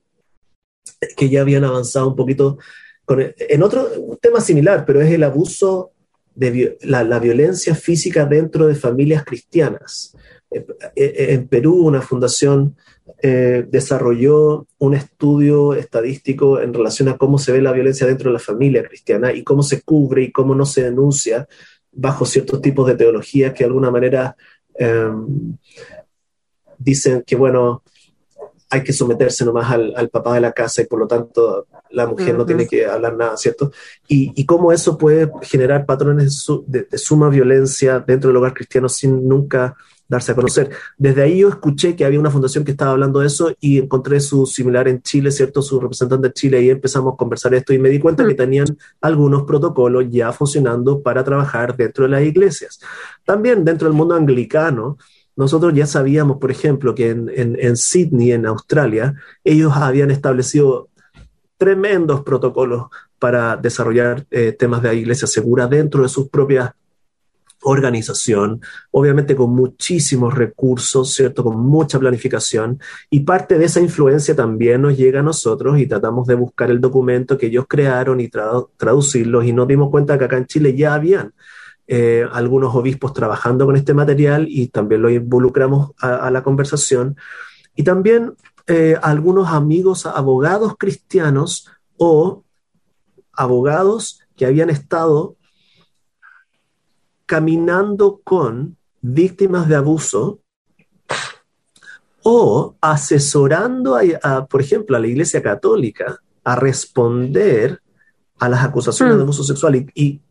que 1.17 1.29
ya 1.29 1.41
habían 1.41 1.65
avanzado 1.65 2.07
un 2.07 2.15
poquito 2.15 2.57
con 3.03 3.19
en 3.21 3.63
otro 3.63 3.89
tema 4.21 4.39
similar, 4.39 4.85
pero 4.85 5.01
es 5.01 5.11
el 5.11 5.23
abuso 5.23 5.91
de 6.33 6.77
la, 6.81 7.19
violencia 7.19 7.75
física 7.75 8.25
dentro 8.25 8.67
de 8.67 8.75
familias 8.75 9.25
cristianas. 9.25 10.15
en 10.95 11.47
Perú 11.47 11.73
una 11.85 12.01
fundación 12.01 12.77
desarrolló 13.21 14.65
un 14.77 14.93
estudio 14.93 15.73
estadístico 15.73 16.61
en 16.61 16.73
relación 16.73 17.09
a 17.09 17.17
cómo 17.17 17.37
se 17.37 17.51
ve 17.51 17.61
la 17.61 17.73
violencia 17.73 18.07
dentro 18.07 18.29
de 18.29 18.33
la 18.33 18.47
familia 18.51 18.83
cristiana 18.83 19.33
y 19.33 19.43
cómo 19.43 19.61
se 19.63 19.81
cubre 19.81 20.23
y 20.23 20.31
cómo 20.31 20.55
no 20.55 20.65
se 20.65 20.83
denuncia 20.83 21.47
bajo 21.91 22.25
ciertos 22.25 22.61
tipos 22.61 22.87
de 22.87 22.95
teologías 22.95 23.53
que 23.53 23.59
de 23.59 23.67
alguna 23.67 23.91
manera 23.91 24.35
em, 24.75 25.57
dicen 26.77 27.23
que, 27.25 27.35
bueno, 27.35 27.83
hay 28.69 28.83
que 28.83 28.93
someterse 28.93 29.43
nomás 29.45 29.71
al, 29.71 30.09
papá 30.09 30.35
de 30.35 30.41
la 30.41 30.51
casa 30.51 30.81
y 30.81 30.85
por 30.85 30.99
lo 30.99 31.07
tanto 31.07 31.67
la 31.89 32.05
mujer 32.05 32.37
no 32.37 32.45
tiene 32.45 32.67
que 32.67 32.85
hablar 32.85 33.17
nada, 33.17 33.35
¿cierto? 33.35 33.71
Y, 34.07 34.45
cómo 34.45 34.71
eso 34.71 34.97
puede 34.97 35.31
generar 35.41 35.87
patrones 35.87 36.45
de, 36.67 36.87
suma 36.97 37.29
violencia 37.29 37.99
dentro 37.99 38.29
del 38.29 38.37
hogar 38.37 38.53
cristiano 38.53 38.87
sin 38.87 39.27
nunca 39.27 39.75
darse 40.09 40.31
a 40.31 40.35
conocer. 40.35 40.71
Desde 40.97 41.21
ahí 41.21 41.39
yo 41.39 41.49
escuché 41.49 41.95
que 41.95 42.03
había 42.03 42.19
una 42.19 42.31
fundación 42.31 42.65
que 42.65 42.71
estaba 42.71 42.91
hablando 42.91 43.19
de 43.19 43.27
eso 43.27 43.55
y 43.61 43.77
encontré 43.77 44.19
su 44.19 44.45
similar 44.45 44.87
en 44.87 45.01
Chile, 45.01 45.31
¿cierto? 45.31 45.61
Su 45.61 45.79
representante 45.79 46.27
en 46.27 46.33
Chile 46.33 46.61
y 46.63 46.69
empezamos 46.71 47.13
a 47.13 47.17
conversar 47.17 47.53
esto 47.53 47.73
y 47.73 47.79
me 47.79 47.89
di 47.89 47.99
cuenta 47.99 48.27
que 48.27 48.33
tenían 48.33 48.75
algunos 48.99 49.43
protocolos 49.43 50.05
ya 50.09 50.33
funcionando 50.33 51.01
para 51.01 51.23
trabajar 51.23 51.77
dentro 51.77 52.05
de 52.05 52.09
las 52.09 52.23
iglesias. 52.23 52.81
También 53.23 53.63
dentro 53.63 53.87
del 53.87 53.95
mundo 53.95 54.15
anglicano, 54.15 54.97
nosotros 55.35 55.73
ya 55.73 55.85
sabíamos, 55.85 56.37
por 56.37 56.51
ejemplo, 56.51 56.93
que 56.95 57.11
en, 57.11 57.29
en, 57.33 57.77
Sydney, 57.77 58.33
en 58.33 58.45
Australia, 58.45 59.15
ellos 59.43 59.71
habían 59.73 60.11
establecido 60.11 60.89
tremendos 61.57 62.23
protocolos 62.23 62.87
para 63.19 63.55
desarrollar 63.55 64.25
eh, 64.31 64.53
temas 64.53 64.81
de 64.81 64.95
iglesia 64.95 65.27
segura 65.27 65.67
dentro 65.67 66.01
de 66.01 66.09
sus 66.09 66.29
propias 66.29 66.71
organización, 67.63 68.61
obviamente 68.91 69.35
con 69.35 69.51
muchísimos 69.51 70.33
recursos, 70.33 71.13
¿cierto? 71.13 71.43
Con 71.43 71.59
mucha 71.59 71.99
planificación 71.99 72.79
y 73.09 73.21
parte 73.21 73.57
de 73.57 73.65
esa 73.65 73.81
influencia 73.81 74.35
también 74.35 74.81
nos 74.81 74.97
llega 74.97 75.19
a 75.19 75.23
nosotros 75.23 75.79
y 75.79 75.87
tratamos 75.87 76.27
de 76.27 76.35
buscar 76.35 76.71
el 76.71 76.79
documento 76.79 77.37
que 77.37 77.47
ellos 77.47 77.65
crearon 77.67 78.21
y 78.21 78.29
traducirlos 78.29 79.45
y 79.45 79.53
nos 79.53 79.67
dimos 79.67 79.89
cuenta 79.89 80.17
que 80.17 80.25
acá 80.25 80.37
en 80.37 80.45
Chile 80.45 80.75
ya 80.75 80.93
habían 80.93 81.33
eh, 81.87 82.25
algunos 82.31 82.75
obispos 82.75 83.13
trabajando 83.13 83.65
con 83.65 83.75
este 83.75 83.93
material 83.93 84.45
y 84.47 84.67
también 84.67 85.01
lo 85.01 85.09
involucramos 85.09 85.91
a, 85.99 86.29
la 86.31 86.43
conversación 86.43 87.17
y 87.75 87.83
también 87.83 88.35
eh, 88.67 88.95
algunos 89.01 89.49
amigos 89.49 90.05
abogados 90.05 90.75
cristianos 90.77 91.67
o 91.97 92.43
abogados 93.33 94.21
que 94.35 94.45
habían 94.45 94.69
estado 94.69 95.35
caminando 97.29 98.21
con 98.23 98.75
víctimas 99.01 99.67
de 99.67 99.75
abuso 99.75 100.39
o 102.23 102.75
asesorando, 102.81 103.99
a, 104.23 104.47
por 104.47 104.61
ejemplo, 104.61 104.97
a 104.97 104.99
la 104.99 105.05
Iglesia 105.05 105.39
Católica 105.43 106.17
a 106.43 106.55
responder 106.55 107.79
a 108.39 108.49
las 108.49 108.63
acusaciones 108.63 109.13
de 109.13 109.19
mm. 109.19 109.23
abuso 109.25 109.43
sexual 109.43 109.75
y, 109.93 110.21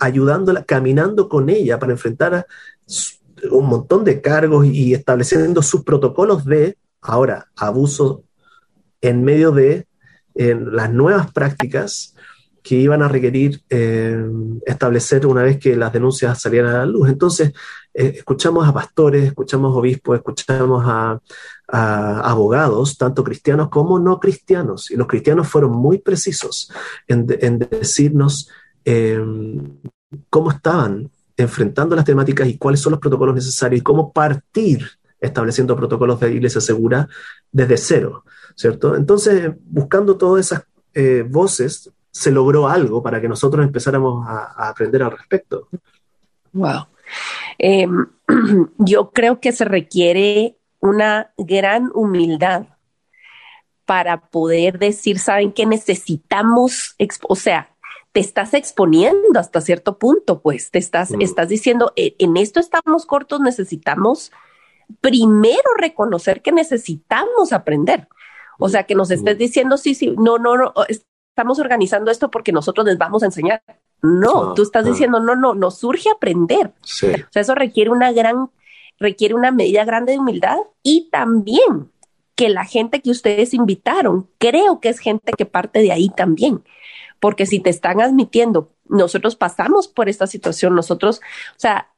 ayudándola, 0.00 0.64
caminando 0.64 1.28
con 1.28 1.50
ella 1.50 1.78
para 1.78 1.92
enfrentar 1.92 2.44
un 3.52 3.66
montón 3.68 4.02
de 4.02 4.20
cargos 4.20 4.66
y 4.66 4.92
estableciendo 4.92 5.62
sus 5.62 5.84
protocolos 5.84 6.44
de, 6.44 6.76
ahora, 7.00 7.46
abuso 7.54 8.24
en 9.00 9.22
medio 9.22 9.52
de 9.52 9.86
las 10.34 10.90
nuevas 10.92 11.30
prácticas 11.30 12.16
que 12.62 12.76
iban 12.76 13.02
a 13.02 13.08
requerir 13.08 13.62
eh, 13.70 14.22
establecer 14.66 15.26
una 15.26 15.42
vez 15.42 15.58
que 15.58 15.76
las 15.76 15.92
denuncias 15.92 16.40
salieran 16.40 16.74
a 16.74 16.78
la 16.78 16.86
luz. 16.86 17.08
Entonces, 17.08 17.52
eh, 17.94 18.14
escuchamos 18.16 18.68
a 18.68 18.72
pastores, 18.72 19.24
escuchamos 19.24 19.74
obispos, 19.76 20.16
escuchamos 20.16 20.84
a, 20.86 21.20
abogados, 21.72 22.98
tanto 22.98 23.22
cristianos 23.22 23.68
como 23.68 24.00
no 24.00 24.18
cristianos, 24.18 24.90
y 24.90 24.96
los 24.96 25.06
cristianos 25.06 25.46
fueron 25.46 25.70
muy 25.70 25.98
precisos 25.98 26.68
en, 27.06 27.26
decirnos 27.60 28.50
em, 28.84 29.78
cómo 30.28 30.50
estaban 30.50 31.08
enfrentando 31.36 31.94
las 31.94 32.04
temáticas 32.04 32.48
y 32.48 32.58
cuáles 32.58 32.80
son 32.80 32.90
los 32.90 33.00
protocolos 33.00 33.36
necesarios 33.36 33.80
y 33.80 33.84
cómo 33.84 34.12
partir 34.12 34.84
estableciendo 35.20 35.76
protocolos 35.76 36.18
de 36.18 36.32
iglesia 36.32 36.60
segura 36.60 37.08
desde 37.52 37.76
cero, 37.76 38.24
¿cierto? 38.56 38.96
Entonces, 38.96 39.52
buscando 39.66 40.16
todas 40.16 40.46
esas 40.46 40.64
eh, 40.94 41.24
voces, 41.28 41.90
se 42.10 42.30
logró 42.30 42.68
algo 42.68 43.02
para 43.02 43.20
que 43.20 43.28
nosotros 43.28 43.64
empezáramos 43.64 44.26
a, 44.26 44.68
aprender 44.68 45.02
al 45.02 45.12
respecto. 45.12 45.68
Wow. 46.52 46.86
Em, 47.58 48.06
yo 48.78 49.10
creo 49.10 49.40
que 49.40 49.52
se 49.52 49.64
requiere 49.64 50.56
una 50.80 51.32
gran 51.36 51.90
humildad 51.94 52.66
para 53.84 54.28
poder 54.28 54.78
decir, 54.78 55.18
¿saben 55.18 55.52
qué 55.52 55.66
necesitamos? 55.66 56.96
O 57.28 57.36
sea, 57.36 57.74
te 58.12 58.20
estás 58.20 58.54
exponiendo 58.54 59.38
hasta 59.38 59.60
cierto 59.60 59.98
punto, 59.98 60.40
pues 60.42 60.70
te 60.70 60.78
estás, 60.78 61.12
mm. 61.12 61.20
estás 61.20 61.48
diciendo, 61.48 61.92
e, 61.96 62.16
en 62.18 62.36
esto 62.36 62.60
estamos 62.60 63.06
cortos, 63.06 63.40
necesitamos 63.40 64.32
primero 65.00 65.74
reconocer 65.76 66.42
que 66.42 66.52
necesitamos 66.52 67.52
aprender. 67.52 68.08
O 68.58 68.68
sea, 68.68 68.84
que 68.84 68.94
nos 68.94 69.10
estés 69.10 69.36
mm. 69.36 69.38
diciendo, 69.38 69.76
sí, 69.76 69.94
sí, 69.94 70.14
no, 70.18 70.38
no, 70.38 70.56
no, 70.56 70.72
estamos 71.30 71.58
organizando 71.58 72.10
esto 72.10 72.30
porque 72.30 72.52
nosotros 72.52 72.86
les 72.86 72.98
vamos 72.98 73.22
a 73.22 73.26
enseñar. 73.26 73.62
No, 74.02 74.54
tú 74.54 74.62
estás 74.62 74.84
diciendo, 74.84 75.20
no, 75.20 75.36
no, 75.36 75.54
nos 75.54 75.78
surge 75.78 76.10
aprender. 76.10 76.68
O 76.68 76.86
sea, 76.86 77.42
eso 77.42 77.54
requiere 77.54 77.90
una 77.90 78.12
gran, 78.12 78.50
requiere 78.98 79.34
una 79.34 79.50
medida 79.50 79.84
grande 79.84 80.12
de 80.12 80.18
humildad 80.18 80.58
y 80.82 81.08
también 81.10 81.90
que 82.34 82.48
la 82.48 82.64
gente 82.64 83.00
que 83.00 83.10
ustedes 83.10 83.54
invitaron, 83.54 84.28
creo 84.38 84.80
que 84.80 84.88
es 84.88 84.98
gente 84.98 85.32
que 85.32 85.46
parte 85.46 85.80
de 85.80 85.92
ahí 85.92 86.08
también. 86.08 86.64
Porque 87.20 87.44
si 87.44 87.60
te 87.60 87.70
están 87.70 88.00
admitiendo, 88.00 88.72
nosotros 88.88 89.36
pasamos 89.36 89.88
por 89.88 90.08
esta 90.08 90.26
situación, 90.26 90.74
nosotros, 90.74 91.20
o 91.50 91.60
sea, 91.60 91.92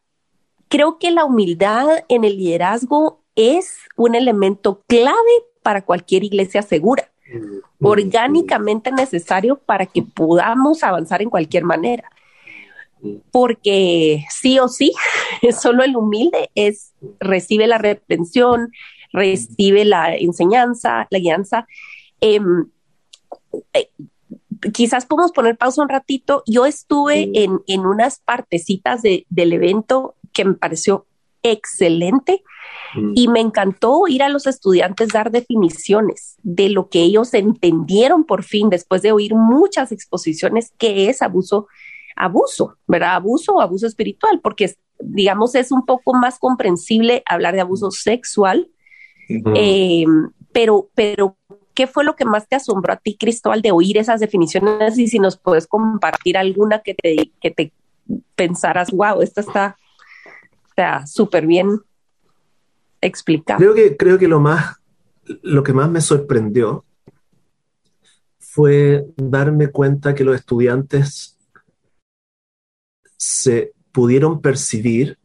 creo 0.69 0.99
que 0.99 1.13
la 1.13 1.25
humildad 1.25 2.05
en 2.09 2.25
el 2.25 2.37
liderazgo 2.39 3.23
es 3.37 3.79
un 3.97 4.17
elemento 4.17 4.83
clave 4.89 5.17
para 5.63 5.85
cualquier 5.85 6.25
iglesia 6.25 6.63
segura 6.63 7.12
orgánicamente 7.81 8.93
necesario 8.93 9.57
para 9.57 9.87
que 9.87 10.03
podamos 10.03 10.83
avanzar 10.83 11.23
en 11.23 11.31
cualquier 11.31 11.65
manera. 11.65 12.11
Porque 13.31 14.25
sí 14.31 14.59
o 14.59 14.69
sí, 14.69 14.93
solo 15.61 15.83
el 15.83 15.97
humilde 15.97 16.51
es, 16.55 16.93
recibe 17.19 17.67
la 17.67 17.79
reprensión, 17.79 18.71
recibe 19.13 19.85
la 19.85 20.15
enseñanza, 20.15 21.07
la 21.11 21.19
guianza. 21.19 21.67
Em, 22.21 22.67
eh, 23.73 23.91
quizás 24.73 25.07
podemos 25.07 25.33
poner 25.33 25.57
pausa 25.57 25.83
un 25.83 25.89
ratito. 25.89 26.43
Yo 26.47 26.67
estuve 26.67 27.31
en, 27.35 27.61
en 27.67 27.81
unas 27.81 28.21
partecitas 28.21 29.03
de, 29.03 29.27
del 29.29 29.53
evento 29.53 30.15
que 30.33 30.45
me 30.45 30.55
pareció 30.55 31.07
excelente 31.43 32.43
mm. 32.95 33.13
y 33.15 33.29
me 33.29 33.41
encantó 33.41 34.07
ir 34.09 34.23
a 34.23 34.29
los 34.29 34.47
estudiantes 34.47 35.09
dar 35.09 35.31
definiciones 35.31 36.37
de 36.43 36.69
lo 36.69 36.89
que 36.89 37.03
ellos 37.03 37.35
entendieron 37.35 38.25
por 38.25 38.45
fin 38.45 38.71
después 38.71 39.03
de 39.03 39.13
oír 39.13 39.35
muchas 39.35 39.93
exposiciones 39.93 40.73
que 40.79 41.09
es 41.09 41.23
abuso, 41.23 41.67
abuso, 42.17 42.77
¿verdad? 42.87 43.17
Abuso 43.17 43.55
o 43.55 43.61
abuso 43.61 43.87
espiritual, 43.87 44.41
porque 44.43 44.75
digamos 45.01 45.55
es 45.55 45.73
un 45.73 45.85
poco 45.85 46.15
más 46.15 46.39
comprensible 46.39 47.23
hablar 47.27 47.55
de 47.55 47.61
abuso 47.63 47.91
sexual, 47.91 48.69
eh, 49.55 50.05
pero, 50.53 50.91
pero 50.95 51.37
¿qué 51.75 51.87
fue 51.87 52.05
lo 52.05 52.17
que 52.17 52.25
más 52.25 52.49
te 52.49 52.57
asombró 52.57 52.93
a 52.93 52.97
ti, 52.97 53.17
Cristóbal, 53.17 53.63
de 53.63 53.73
oír 53.73 53.99
esas 53.99 54.21
definiciones? 54.21 54.99
Y 54.99 55.09
si 55.09 55.19
nos 55.19 55.39
puedes 55.39 55.67
compartir 55.67 56.37
alguna 56.37 56.81
que 56.81 56.95
te, 56.95 57.33
que 57.41 57.51
te 57.51 57.73
pensaras, 58.35 58.91
wow, 58.91 59.23
esta 59.23 59.41
está 59.41 59.77
sea, 60.75 61.07
súper 61.07 61.47
bien 61.47 61.81
explicado. 63.01 63.59
Creo 63.59 63.75
que, 63.75 63.97
creo 63.97 64.19
que 64.19 64.29
lo, 64.29 64.41
más, 64.41 64.77
lo 65.43 65.63
que 65.63 65.73
más 65.73 65.91
me 65.91 66.01
sorprendió 66.01 66.85
fue 68.39 69.07
darme 69.17 69.69
cuenta 69.69 70.15
que 70.15 70.25
los 70.25 70.37
estudiantes 70.37 71.39
se 73.17 73.73
pudieron 73.93 74.41
percibir 74.41 75.19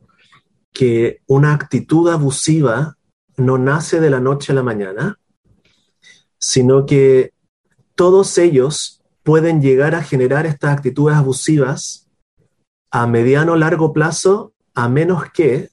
que 0.71 1.21
una 1.27 1.53
actitud 1.53 2.09
abusiva 2.09 2.97
no 3.35 3.57
nace 3.57 3.99
de 3.99 4.09
la 4.09 4.19
noche 4.19 4.51
a 4.51 4.55
la 4.55 4.63
mañana, 4.63 5.19
sino 6.37 6.85
que 6.85 7.33
todos 7.95 8.37
ellos 8.37 9.01
pueden 9.23 9.61
llegar 9.61 9.95
a 9.95 10.03
generar 10.03 10.45
estas 10.45 10.71
actitudes 10.71 11.17
abusivas 11.17 12.07
a 12.91 13.07
mediano 13.07 13.53
o 13.53 13.55
largo 13.55 13.91
plazo 13.91 14.53
a 14.77 14.87
menos 14.87 15.23
que 15.33 15.69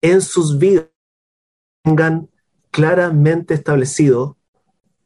en 0.00 0.22
sus 0.22 0.58
vidas 0.58 0.86
tengan 1.82 2.28
claramente 2.70 3.52
establecido 3.54 4.36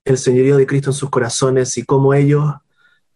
el 0.04 0.18
señorío 0.18 0.58
de 0.58 0.66
Cristo 0.66 0.90
en 0.90 0.94
sus 0.94 1.08
corazones 1.08 1.78
y 1.78 1.84
cómo 1.84 2.12
ellos 2.12 2.44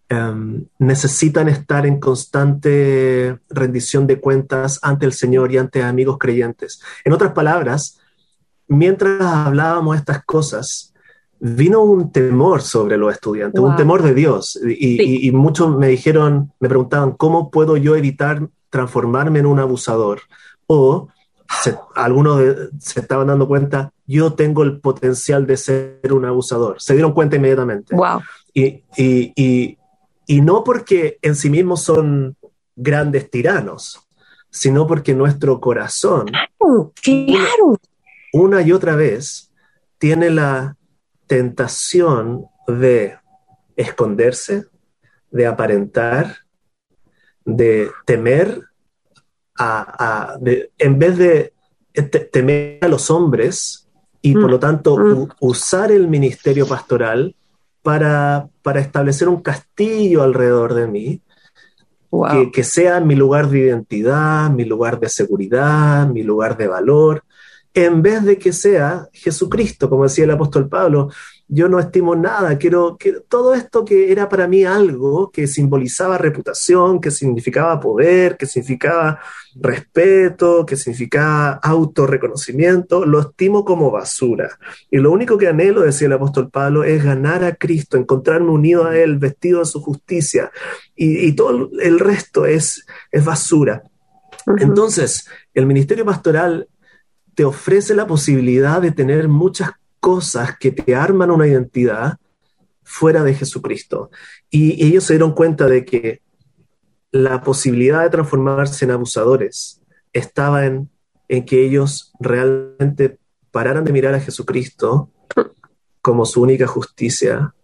em, 0.08 0.64
necesitan 0.78 1.50
estar 1.50 1.84
en 1.84 2.00
constante 2.00 3.38
rendición 3.50 4.06
de 4.06 4.20
cuentas 4.22 4.78
ante 4.80 5.04
el 5.04 5.12
Señor 5.12 5.52
y 5.52 5.58
ante 5.58 5.82
amigos 5.82 6.16
creyentes. 6.18 6.80
En 7.04 7.12
otras 7.12 7.32
palabras, 7.32 7.98
mientras 8.68 9.20
hablábamos 9.20 9.96
estas 9.96 10.24
cosas, 10.24 10.94
vino 11.38 11.82
un 11.82 12.10
temor 12.10 12.62
sobre 12.62 12.96
los 12.96 13.12
estudiantes, 13.12 13.60
un 13.60 13.76
temor 13.76 14.02
de 14.02 14.14
Dios. 14.14 14.58
Y, 14.66 15.30
muchos 15.32 15.76
me 15.76 15.88
dijeron, 15.88 16.52
me 16.58 16.70
preguntaban, 16.70 17.12
¿cómo 17.12 17.50
puedo 17.50 17.76
yo 17.76 17.96
evitar 17.96 18.48
transformarme 18.70 19.38
en 19.40 19.46
un 19.46 19.58
abusador? 19.58 20.20
O 20.66 21.08
algunos 21.94 22.42
se 22.80 23.00
estaban 23.00 23.28
dando 23.28 23.46
cuenta, 23.46 23.92
yo 24.06 24.34
tengo 24.34 24.62
el 24.62 24.80
potencial 24.80 25.46
de 25.46 25.56
ser 25.56 26.12
un 26.12 26.24
abusador. 26.24 26.80
Se 26.80 26.94
dieron 26.94 27.12
cuenta 27.12 27.36
inmediatamente. 27.36 27.94
Wow. 27.94 28.20
Y, 28.52 28.84
y, 28.96 29.78
y 30.26 30.40
no 30.40 30.64
porque 30.64 31.18
en 31.22 31.36
sí 31.36 31.50
mismos 31.50 31.82
son 31.82 32.36
grandes 32.74 33.30
tiranos, 33.30 34.06
sino 34.50 34.86
porque 34.86 35.14
nuestro 35.14 35.60
corazón, 35.60 36.26
claro. 37.02 37.78
una 38.32 38.62
y 38.62 38.72
otra 38.72 38.96
vez, 38.96 39.52
tiene 39.98 40.30
la 40.30 40.76
tentación 41.26 42.46
de 42.66 43.18
esconderse, 43.76 44.66
de 45.30 45.46
aparentar, 45.46 46.36
de 47.46 47.90
temer, 48.04 48.60
a, 49.58 50.36
en 50.76 50.98
vez 50.98 51.16
de 51.16 51.54
temer 52.30 52.78
a 52.82 52.88
los 52.88 53.10
hombres 53.10 53.88
y 54.20 54.34
por 54.34 54.50
lo 54.50 54.58
mm, 54.58 54.60
tanto 54.60 54.98
mm. 54.98 55.28
usar 55.40 55.90
el 55.92 56.08
ministerio 56.08 56.66
pastoral 56.66 57.34
para, 57.82 58.48
para, 58.62 58.80
establecer 58.80 59.28
un 59.28 59.40
castillo 59.40 60.22
alrededor 60.22 60.74
de 60.74 60.86
mí, 60.88 61.22
que, 62.32 62.50
que 62.50 62.64
sea 62.64 63.00
mi 63.00 63.14
lugar 63.14 63.48
de 63.48 63.60
identidad, 63.60 64.50
mi 64.50 64.64
lugar 64.64 64.98
de 64.98 65.08
seguridad, 65.08 66.08
mi 66.08 66.22
lugar 66.22 66.56
de 66.56 66.66
valor, 66.66 67.22
en 67.76 68.00
vez 68.00 68.24
de 68.24 68.38
que 68.38 68.54
sea 68.54 69.06
Jesucristo, 69.12 69.90
como 69.90 70.04
decía 70.04 70.24
el 70.24 70.30
apóstol 70.30 70.66
Pablo, 70.66 71.10
yo 71.46 71.68
no 71.68 71.78
estimo 71.78 72.16
nada, 72.16 72.56
quiero 72.56 72.96
que 72.96 73.20
todo 73.28 73.54
esto 73.54 73.84
que 73.84 74.10
era 74.10 74.30
para 74.30 74.48
mí 74.48 74.64
algo 74.64 75.30
que 75.30 75.46
simbolizaba 75.46 76.16
reputación, 76.16 77.02
que 77.02 77.10
significaba 77.10 77.78
poder, 77.78 78.38
que 78.38 78.46
significaba 78.46 79.20
respeto, 79.54 80.64
que 80.64 80.76
significaba 80.76 81.60
autorreconocimiento, 81.62 83.04
lo 83.04 83.20
estimo 83.20 83.62
como 83.66 83.90
basura. 83.90 84.58
Y 84.90 84.96
lo 84.96 85.12
único 85.12 85.36
que 85.36 85.48
anhelo, 85.48 85.82
decía 85.82 86.06
el 86.06 86.14
apóstol 86.14 86.50
Pablo, 86.50 86.82
es 86.82 87.04
ganar 87.04 87.44
a 87.44 87.56
Cristo, 87.56 87.98
encontrarme 87.98 88.52
unido 88.52 88.86
a 88.86 88.96
Él, 88.96 89.18
vestido 89.18 89.58
de 89.58 89.66
su 89.66 89.82
justicia, 89.82 90.50
y, 90.96 91.30
todo 91.32 91.68
el 91.78 92.00
resto 92.00 92.46
es, 92.46 92.86
es 93.12 93.22
basura. 93.22 93.82
Entonces, 94.58 95.28
el 95.52 95.66
ministerio 95.66 96.06
pastoral 96.06 96.68
te 97.36 97.44
ofrece 97.44 97.94
la 97.94 98.06
posibilidad 98.06 98.80
de 98.80 98.90
tener 98.90 99.28
muchas 99.28 99.70
cosas 100.00 100.56
que 100.58 100.72
te 100.72 100.96
arman 100.96 101.30
una 101.30 101.46
identidad 101.46 102.16
fuera 102.82 103.22
de 103.22 103.34
Jesucristo. 103.34 104.10
Y 104.50 104.82
ellos 104.82 105.04
se 105.04 105.12
dieron 105.12 105.32
cuenta 105.32 105.66
de 105.66 105.84
que 105.84 106.22
la 107.12 107.42
posibilidad 107.42 108.02
de 108.02 108.10
transformarse 108.10 108.86
en 108.86 108.92
abusadores 108.92 109.82
estaba 110.14 110.64
en, 110.64 110.88
en 111.28 111.44
que 111.44 111.62
ellos 111.62 112.10
realmente 112.18 113.18
pararan 113.50 113.84
de 113.84 113.92
mirar 113.92 114.14
a 114.14 114.20
Jesucristo 114.20 115.10
como 116.00 116.24
su 116.24 116.40
única 116.40 116.66
justicia 116.66 117.54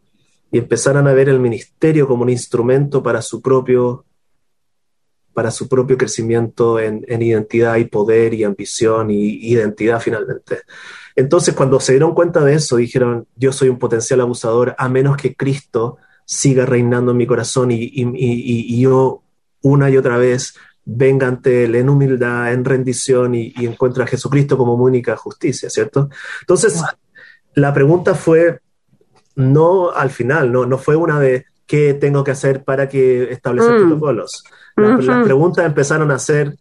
y 0.51 0.59
empezaran 0.59 1.09
a 1.09 1.15
ver 1.15 1.31
el 1.31 1.41
ministerio 1.41 2.07
como 2.07 2.25
un 2.25 2.31
instrumento 2.31 3.03
para 3.03 3.23
su 3.23 3.41
propio 3.41 4.05
para 5.33 5.51
su 5.51 5.69
propio 5.69 5.97
crecimiento 5.97 6.79
en, 6.79 7.05
identidad 7.09 7.77
y 7.77 7.85
poder 7.85 8.35
y 8.35 8.45
ambición 8.45 9.11
y 9.11 9.49
identidad 9.49 10.01
finalmente. 10.01 10.61
Entonces, 11.17 11.55
cuando 11.55 11.81
se 11.81 11.93
dieron 11.93 12.15
cuenta 12.15 12.45
de 12.45 12.55
eso, 12.55 12.77
dijeron, 12.77 13.27
yo 13.37 13.53
soy 13.53 13.69
un 13.69 13.79
potencial 13.79 14.21
abusador 14.21 14.75
a 14.79 14.89
menos 14.89 15.17
que 15.17 15.35
Cristo 15.35 15.99
siga 16.25 16.67
reinando 16.67 17.13
en 17.13 17.19
mi 17.19 17.27
corazón 17.27 17.71
y, 17.71 18.81
yo 18.81 19.23
una 19.63 19.91
y 19.91 19.97
otra 19.97 20.17
vez 20.17 20.55
venga 20.85 21.29
ante 21.29 21.65
él 21.65 21.75
en 21.75 21.89
humildad, 21.89 22.53
en 22.53 22.65
rendición 22.65 23.35
y, 23.35 23.53
encuentre 23.59 24.05
a 24.05 24.07
Jesucristo 24.07 24.57
como 24.57 24.75
única 24.75 25.17
justicia, 25.17 25.69
¿cierto? 25.71 26.09
Entonces, 26.41 26.83
la 27.55 27.73
pregunta 27.75 28.15
fue, 28.15 28.61
no 29.35 29.91
al 29.93 30.11
final, 30.11 30.53
no, 30.53 30.67
no 30.67 30.79
fue 30.79 30.97
una 30.97 31.21
de 31.21 31.47
qué 31.67 31.95
tengo 31.95 32.25
que 32.25 32.33
hacer 32.33 32.65
para 32.65 32.89
que 32.89 33.33
establecer 33.33 33.73
mm. 33.73 33.89
protocolos 33.89 34.45
las 34.77 35.25
preguntas 35.25 35.65
empezaron 35.67 36.11
a 36.11 36.19
ser, 36.19 36.57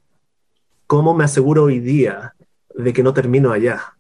¿cómo 0.88 1.14
me 1.14 1.24
aseguro 1.24 1.64
hoy 1.64 1.80
día 1.80 2.34
de 2.76 2.94
que 2.94 3.04
no 3.04 3.14
termino 3.14 3.52
allá? 3.52 3.96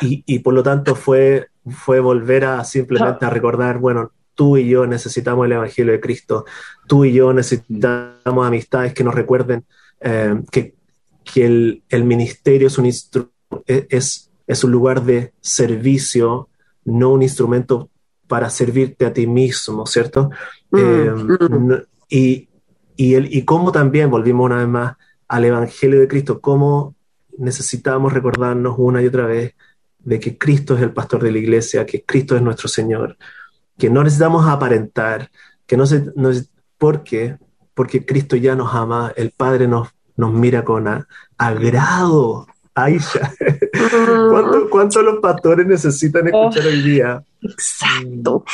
Y, 0.00 0.38
por 0.40 0.54
lo 0.54 0.62
tanto 0.62 0.94
fue, 0.94 1.48
fue 1.68 2.00
volver 2.00 2.44
a 2.44 2.64
simplemente 2.64 3.24
a 3.24 3.30
recordar, 3.30 3.78
bueno, 3.78 4.12
tú 4.34 4.56
y 4.56 4.68
yo 4.68 4.86
necesitamos 4.86 5.46
el 5.46 5.52
Evangelio 5.52 5.92
de 5.92 6.00
Cristo, 6.00 6.44
tú 6.86 7.04
y 7.04 7.12
yo 7.12 7.32
necesitamos 7.32 8.46
amistades 8.46 8.94
que 8.94 9.04
nos 9.04 9.14
recuerden 9.14 9.64
eh, 10.00 10.40
que, 10.50 10.74
que 11.24 11.44
el, 11.44 11.82
el, 11.88 12.04
ministerio 12.04 12.68
es 12.68 12.78
un, 12.78 12.86
e, 12.86 13.86
es, 13.90 14.30
es 14.46 14.64
un 14.64 14.70
lugar 14.70 15.02
de 15.02 15.32
servicio, 15.40 16.48
no 16.84 17.12
un 17.12 17.22
instrumento 17.22 17.90
para 18.26 18.48
servirte 18.48 19.04
a 19.06 19.12
ti 19.12 19.26
mismo, 19.26 19.86
¿cierto? 19.86 20.30
Mm, 20.70 20.78
eh, 20.78 21.10
mm. 21.10 21.72
y, 22.08 22.48
y, 23.00 23.14
el, 23.14 23.34
y 23.34 23.46
cómo 23.46 23.72
también, 23.72 24.10
volvimos 24.10 24.44
una 24.44 24.58
vez 24.58 24.68
más 24.68 24.96
al 25.26 25.46
Evangelio 25.46 26.00
de 26.00 26.06
Cristo, 26.06 26.42
cómo 26.42 26.94
necesitamos 27.38 28.12
recordarnos 28.12 28.74
una 28.76 29.00
y 29.00 29.06
otra 29.06 29.24
vez 29.24 29.54
de 30.00 30.20
que 30.20 30.36
Cristo 30.36 30.76
es 30.76 30.82
el 30.82 30.92
pastor 30.92 31.22
de 31.22 31.32
la 31.32 31.38
iglesia, 31.38 31.86
que 31.86 32.02
Cristo 32.02 32.36
es 32.36 32.42
nuestro 32.42 32.68
Señor, 32.68 33.16
que 33.78 33.88
no 33.88 34.04
necesitamos 34.04 34.46
aparentar, 34.46 35.30
que 35.66 35.78
no 35.78 35.86
se, 35.86 36.12
no 36.14 36.28
¿por 36.76 37.02
qué? 37.02 37.38
Porque 37.72 38.04
Cristo 38.04 38.36
ya 38.36 38.54
nos 38.54 38.74
ama, 38.74 39.14
el 39.16 39.30
Padre 39.30 39.66
nos, 39.66 39.88
nos 40.16 40.34
mira 40.34 40.62
con 40.62 40.86
agrado. 41.38 42.48
Aisha, 42.74 43.32
¿Cuánto, 44.30 44.68
¿cuánto, 44.68 45.02
los 45.02 45.20
pastores 45.20 45.66
necesitan 45.66 46.26
escuchar 46.26 46.66
hoy 46.66 46.82
día? 46.82 47.24
Exacto. 47.40 48.44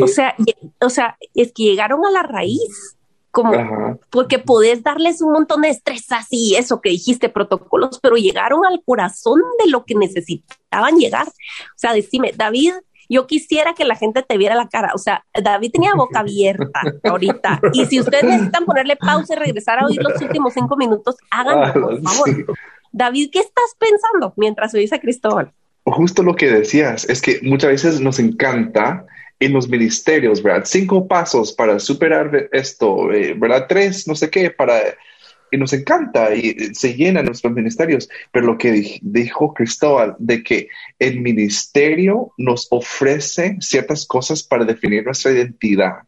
o, 0.00 0.06
sea, 0.06 0.36
o 0.80 0.88
sea, 0.88 1.18
es 1.34 1.52
que 1.52 1.64
llegaron 1.64 2.06
a 2.06 2.10
la 2.10 2.22
raíz 2.22 2.97
como 3.30 3.98
porque 4.10 4.38
podés 4.38 4.82
darles 4.82 5.20
un 5.20 5.32
montón 5.32 5.62
de 5.62 5.68
estrés 5.68 6.10
así, 6.10 6.56
eso 6.56 6.80
que 6.80 6.90
dijiste, 6.90 7.28
protocolos, 7.28 7.98
pero 8.00 8.16
llegaron 8.16 8.64
al 8.64 8.82
corazón 8.84 9.40
de 9.62 9.70
lo 9.70 9.84
que 9.84 9.94
necesitaban 9.94 10.96
llegar. 10.96 11.26
O 11.26 11.76
sea, 11.78 11.92
decime, 11.92 12.32
David, 12.36 12.72
yo 13.08 13.26
quisiera 13.26 13.74
que 13.74 13.84
la 13.84 13.96
gente 13.96 14.22
te 14.22 14.36
viera 14.36 14.54
la 14.54 14.68
cara. 14.68 14.92
O 14.94 14.98
sea, 14.98 15.24
David 15.32 15.72
tenía 15.72 15.94
boca 15.94 16.20
abierta 16.20 16.80
ahorita. 17.04 17.60
Y 17.72 17.86
si 17.86 18.00
ustedes 18.00 18.24
necesitan 18.24 18.64
ponerle 18.64 18.96
pausa 18.96 19.34
y 19.34 19.38
regresar 19.38 19.78
a 19.78 19.86
oír 19.86 20.02
los 20.02 20.20
últimos 20.22 20.54
cinco 20.54 20.76
minutos, 20.76 21.16
háganlo, 21.30 21.72
por 21.72 22.02
favor. 22.02 22.56
David, 22.92 23.30
¿qué 23.32 23.40
estás 23.40 23.76
pensando 23.78 24.32
mientras 24.36 24.74
oís 24.74 24.92
a 24.92 24.98
Cristóbal? 24.98 25.52
Justo 25.84 26.22
lo 26.22 26.36
que 26.36 26.50
decías, 26.50 27.08
es 27.08 27.22
que 27.22 27.40
muchas 27.42 27.70
veces 27.70 28.00
nos 28.00 28.18
encanta 28.18 29.06
en 29.40 29.52
los 29.52 29.68
ministerios, 29.68 30.42
¿verdad? 30.42 30.64
Cinco 30.66 31.06
pasos 31.06 31.52
para 31.52 31.78
superar 31.78 32.48
esto, 32.52 33.12
eh, 33.12 33.34
¿verdad? 33.34 33.66
Tres, 33.68 34.06
no 34.08 34.14
sé 34.14 34.30
qué, 34.30 34.50
para... 34.50 34.80
Y 35.50 35.56
nos 35.56 35.72
encanta 35.72 36.34
y 36.34 36.74
se 36.74 36.94
llenan 36.94 37.24
nuestros 37.24 37.54
ministerios, 37.54 38.06
pero 38.30 38.44
lo 38.44 38.58
que 38.58 38.98
dijo 39.00 39.54
Cristóbal, 39.54 40.14
de 40.18 40.42
que 40.42 40.68
el 40.98 41.20
ministerio 41.22 42.34
nos 42.36 42.66
ofrece 42.70 43.56
ciertas 43.60 44.04
cosas 44.04 44.42
para 44.42 44.66
definir 44.66 45.06
nuestra 45.06 45.32
identidad. 45.32 46.00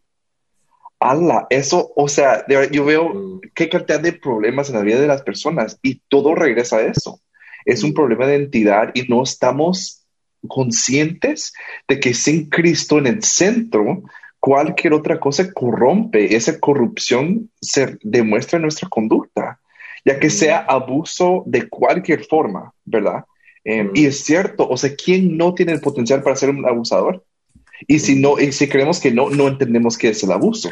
¡Hala! 0.98 1.46
Eso, 1.48 1.90
o 1.96 2.06
sea, 2.06 2.44
yo 2.70 2.84
veo 2.84 3.08
mm. 3.08 3.40
qué 3.54 3.70
cantidad 3.70 4.00
de 4.00 4.12
problemas 4.12 4.68
en 4.68 4.74
la 4.74 4.82
vida 4.82 5.00
de 5.00 5.06
las 5.06 5.22
personas 5.22 5.78
y 5.80 6.02
todo 6.08 6.34
regresa 6.34 6.76
a 6.76 6.82
eso. 6.82 7.22
Es 7.64 7.82
un 7.82 7.92
mm. 7.92 7.94
problema 7.94 8.26
de 8.26 8.36
identidad 8.36 8.90
y 8.92 9.04
no 9.04 9.22
estamos 9.22 9.99
conscientes 10.48 11.52
de 11.88 12.00
que 12.00 12.14
sin 12.14 12.48
Cristo 12.48 12.98
en 12.98 13.06
el 13.06 13.22
centro, 13.22 14.02
cualquier 14.38 14.94
otra 14.94 15.20
cosa 15.20 15.52
corrompe, 15.52 16.34
esa 16.34 16.58
corrupción 16.58 17.50
se 17.60 17.98
demuestra 18.02 18.56
en 18.56 18.62
nuestra 18.62 18.88
conducta, 18.88 19.60
ya 20.04 20.18
que 20.18 20.30
sea 20.30 20.58
abuso 20.60 21.42
de 21.46 21.68
cualquier 21.68 22.24
forma, 22.24 22.72
¿verdad? 22.84 23.24
Em, 23.64 23.90
y 23.94 24.06
es 24.06 24.24
cierto, 24.24 24.66
o 24.68 24.76
sea, 24.76 24.94
¿quién 24.94 25.36
no 25.36 25.54
tiene 25.54 25.72
el 25.72 25.80
potencial 25.80 26.22
para 26.22 26.36
ser 26.36 26.50
un 26.50 26.66
abusador? 26.66 27.22
Y 27.86 27.98
si 27.98 28.16
no, 28.16 28.38
y 28.38 28.52
si 28.52 28.68
creemos 28.68 29.00
que 29.00 29.10
no, 29.10 29.30
no 29.30 29.48
entendemos 29.48 29.98
qué 29.98 30.10
es 30.10 30.22
el 30.22 30.32
abuso, 30.32 30.70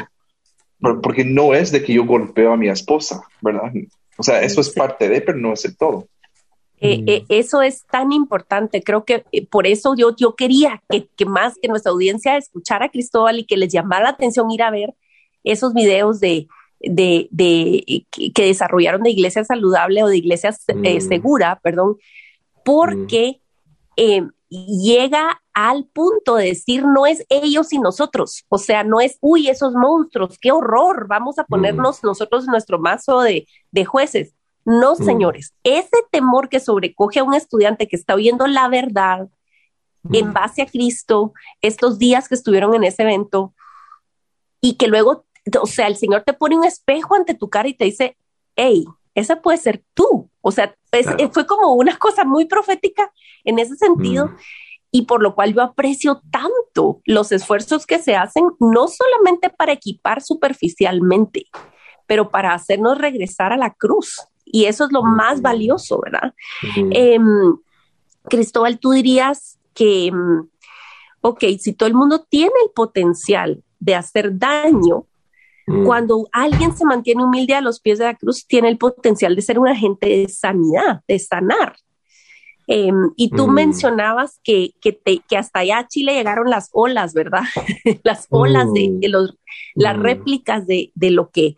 porque 1.03 1.25
no 1.25 1.55
es 1.55 1.71
de 1.71 1.83
que 1.83 1.93
yo 1.93 2.07
golpeo 2.07 2.53
a 2.53 2.57
mi 2.57 2.69
esposa, 2.69 3.23
¿verdad? 3.43 3.73
O 4.17 4.23
sea, 4.23 4.43
eso 4.43 4.61
es 4.61 4.71
parte 4.71 5.09
de, 5.09 5.21
pero 5.21 5.39
no 5.39 5.53
es 5.53 5.65
el 5.65 5.77
todo. 5.77 6.09
Eh, 6.81 6.99
mm. 6.99 7.09
eh, 7.09 7.25
eso 7.29 7.63
es 7.63 7.85
tan 7.87 8.13
importante. 8.13 8.83
Creo 8.83 9.05
que 9.05 9.25
eh, 9.33 9.47
por 9.47 9.67
eso 9.67 9.95
yo, 9.97 10.15
yo 10.17 10.35
quería 10.35 10.83
que, 10.89 11.09
que, 11.17 11.27
más 11.27 11.55
que 11.61 11.69
nuestra 11.69 11.93
audiencia 11.93 12.37
escuchara 12.37 12.87
a 12.87 12.91
Cristóbal 12.91 13.39
y 13.39 13.45
que 13.45 13.57
les 13.57 13.73
llamara 13.73 14.05
la 14.05 14.11
atención 14.11 14.51
ir 14.51 14.63
a 14.63 14.71
ver 14.71 14.95
esos 15.45 15.75
videos 15.75 16.21
de, 16.21 16.47
de, 16.81 17.29
de 17.31 18.07
que, 18.11 18.45
desarrollaron 18.45 19.03
de 19.03 19.11
iglesia 19.11 19.45
saludable 19.45 20.03
o 20.03 20.09
de 20.09 20.19
iglesia 20.19 20.51
mm. 20.51 21.01
segura, 21.01 21.59
perdón, 21.63 21.97
porque 22.65 23.41
mm. 23.97 24.29
llega 24.49 25.41
al 25.55 25.87
punto 25.87 26.37
de 26.37 26.47
decir 26.47 26.85
no 26.85 27.07
es 27.07 27.25
ellos 27.29 27.73
y 27.73 27.79
nosotros, 27.79 28.45
o 28.49 28.59
sea, 28.59 28.85
no 28.85 29.01
es, 29.01 29.19
uy, 29.21 29.49
esos 29.49 29.73
monstruos, 29.75 30.39
qué 30.41 30.53
horror, 30.53 31.09
vamos 31.09 31.39
a 31.39 31.45
ponernos 31.45 32.05
nosotros 32.05 32.47
nuestro 32.47 32.79
mazo 32.79 33.21
de, 33.23 33.49
de 33.73 33.85
jueces 33.85 34.35
no, 34.69 34.93
mm. 34.93 35.03
señores, 35.03 35.55
ese 35.65 35.97
temor 36.11 36.51
que 36.51 36.61
sobrecoge 36.61 37.21
a 37.21 37.25
un 37.25 37.33
estudiante 37.33 37.89
que 37.89 37.97
está 37.97 38.15
oyendo 38.15 38.47
la 38.47 38.69
verdad 38.69 39.29
en 40.13 40.29
mm. 40.29 40.33
base 40.35 40.61
a 40.61 40.67
Cristo, 40.67 41.33
estos 41.63 41.99
días 41.99 42.29
que 42.29 42.35
estuvieron 42.35 42.75
en 42.75 42.85
ese 42.85 43.03
evento, 43.03 43.55
y 44.61 44.77
que 44.77 44.87
luego, 44.87 45.25
o 45.59 45.67
sea, 45.67 45.87
el 45.87 45.97
Señor 45.97 46.25
te 46.25 46.35
pone 46.35 46.59
un 46.59 46.67
espejo 46.67 47.15
ante 47.15 47.33
tu 47.33 47.49
cara 47.49 47.67
y 47.67 47.73
te 47.73 47.87
dice, 47.87 48.19
hey, 48.57 48.85
esa 49.15 49.41
puede 49.41 49.57
ser 49.57 49.83
tú. 49.95 50.29
O 50.43 50.51
sea, 50.51 50.77
fue 51.33 51.47
como 51.47 51.73
una 51.73 51.97
cosa 51.97 52.27
muy 52.27 52.45
profética 52.45 53.11
en 53.45 53.59
ese 53.59 53.75
sentido. 53.77 54.27
Mm. 54.27 54.37
Y 54.91 55.03
por 55.07 55.23
lo 55.23 55.35
cual 55.35 55.55
yo 55.55 55.63
aprecio 55.63 56.21
tanto 56.31 57.01
los 57.07 57.33
esfuerzos 57.33 57.87
que 57.87 58.01
se 58.01 58.17
hacen, 58.17 58.45
no 58.61 58.87
solamente 58.89 59.49
para 59.49 59.73
equipar 59.73 60.21
superficialmente, 60.21 61.47
pero 62.07 62.29
para 62.31 62.53
hacernos 62.53 62.99
regresar 62.99 63.55
a 63.55 63.57
la 63.57 63.73
cruz 63.73 64.29
y 64.53 64.65
eso 64.65 64.85
es 64.85 64.93
lo 64.93 65.03
más 65.03 65.43
valioso, 65.43 66.01
¿verdad? 66.03 66.35
Em, 66.91 67.57
Cristóbal, 68.25 68.79
tú 68.79 68.91
dirías 68.91 69.59
que, 69.75 70.07
em, 70.07 70.49
ok, 71.21 71.45
si 71.59 71.73
todo 71.73 71.89
el 71.89 71.95
mundo 71.95 72.27
tiene 72.29 72.53
el 72.65 72.71
potencial 72.75 73.63
de 73.79 73.95
hacer 73.95 74.39
daño, 74.39 75.07
cuando 75.85 76.27
alguien 76.33 76.75
se 76.75 76.87
mantiene 76.87 77.23
humilde 77.23 77.55
a 77.55 77.61
los 77.61 77.79
pies 77.79 77.99
de 77.99 78.07
la 78.07 78.15
cruz, 78.15 78.47
tiene 78.47 78.69
el 78.71 78.79
potencial 78.79 79.37
de 79.37 79.43
ser 79.43 79.59
un 79.59 79.69
agente 79.69 80.09
de 80.09 80.29
sanidad, 80.29 81.03
de 81.07 81.19
sanar. 81.19 81.77
Em, 82.71 83.13
y 83.17 83.31
tú 83.31 83.49
mencionabas 83.49 84.41
que, 84.45 84.73
que, 84.81 84.99
hasta 85.37 85.61
allá 85.61 85.79
a 85.79 85.89
Chile 85.89 86.13
llegaron 86.15 86.51
las 86.51 86.69
olas, 86.73 87.15
¿verdad? 87.15 87.43
las 88.03 88.27
olas 88.29 88.73
de, 88.75 89.09
los, 89.09 89.39
las 89.75 89.99
réplicas 89.99 90.67
de, 90.67 90.93
de, 90.95 91.11
lo 91.11 91.31
que 91.31 91.55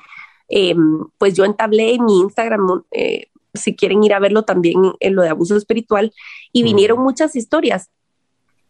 eh, 0.51 0.75
pues 1.17 1.35
yo 1.35 1.45
entablé 1.45 1.95
en 1.95 2.05
mi 2.05 2.21
Instagram, 2.21 2.83
eh, 2.91 3.29
si 3.55 3.75
quieren 3.75 4.03
ir 4.05 4.13
a 4.13 4.19
verlo 4.19 4.43
también 4.43 4.93
en 4.99 5.15
lo 5.15 5.23
de 5.23 5.29
abuso 5.29 5.57
espiritual, 5.57 6.13
y 6.53 6.63
vinieron 6.63 7.01
muchas 7.01 7.37
historias. 7.37 7.89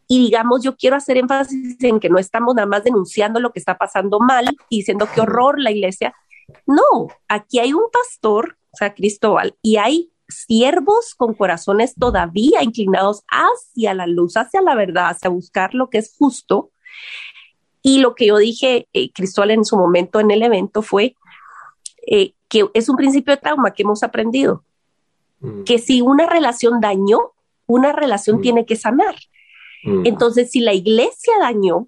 Y 0.06 0.18
digamos, 0.18 0.62
yo 0.62 0.76
quiero 0.76 0.96
hacer 0.96 1.16
énfasis 1.16 1.82
en 1.82 1.98
que 2.00 2.10
no 2.10 2.18
estamos 2.18 2.54
nada 2.54 2.66
más 2.66 2.84
denunciando 2.84 3.40
lo 3.40 3.52
que 3.52 3.60
está 3.60 3.78
pasando 3.78 4.20
mal 4.20 4.44
y 4.68 4.78
diciendo 4.78 5.08
qué 5.14 5.20
horror 5.20 5.58
la 5.58 5.70
iglesia. 5.70 6.14
No, 6.66 7.08
aquí 7.28 7.60
hay 7.60 7.72
un 7.72 7.84
pastor, 7.92 8.58
o 8.72 8.76
sea, 8.76 8.92
Cristóbal, 8.94 9.56
y 9.62 9.76
hay 9.76 10.10
siervos 10.28 11.14
con 11.14 11.34
corazones 11.34 11.94
todavía 11.94 12.62
inclinados 12.62 13.22
hacia 13.28 13.94
la 13.94 14.06
luz, 14.06 14.36
hacia 14.36 14.60
la 14.62 14.74
verdad, 14.74 15.10
hacia 15.10 15.30
buscar 15.30 15.74
lo 15.74 15.88
que 15.88 15.98
es 15.98 16.14
justo. 16.18 16.70
Y 17.82 18.00
lo 18.00 18.14
que 18.14 18.26
yo 18.26 18.36
dije, 18.36 18.88
eh, 18.92 19.10
Cristóbal, 19.12 19.52
en 19.52 19.64
su 19.64 19.76
momento 19.76 20.20
en 20.20 20.30
el 20.30 20.42
evento 20.42 20.82
fue, 20.82 21.14
eh, 22.06 22.34
que 22.48 22.68
es 22.74 22.88
un 22.88 22.96
principio 22.96 23.34
de 23.34 23.40
trauma 23.40 23.72
que 23.72 23.82
hemos 23.82 24.02
aprendido, 24.02 24.64
mm. 25.40 25.64
que 25.64 25.78
si 25.78 26.00
una 26.00 26.26
relación 26.26 26.80
dañó, 26.80 27.32
una 27.66 27.92
relación 27.92 28.38
mm. 28.38 28.42
tiene 28.42 28.66
que 28.66 28.76
sanar. 28.76 29.14
Mm. 29.84 30.06
Entonces, 30.06 30.50
si 30.50 30.60
la 30.60 30.74
iglesia 30.74 31.34
dañó, 31.40 31.86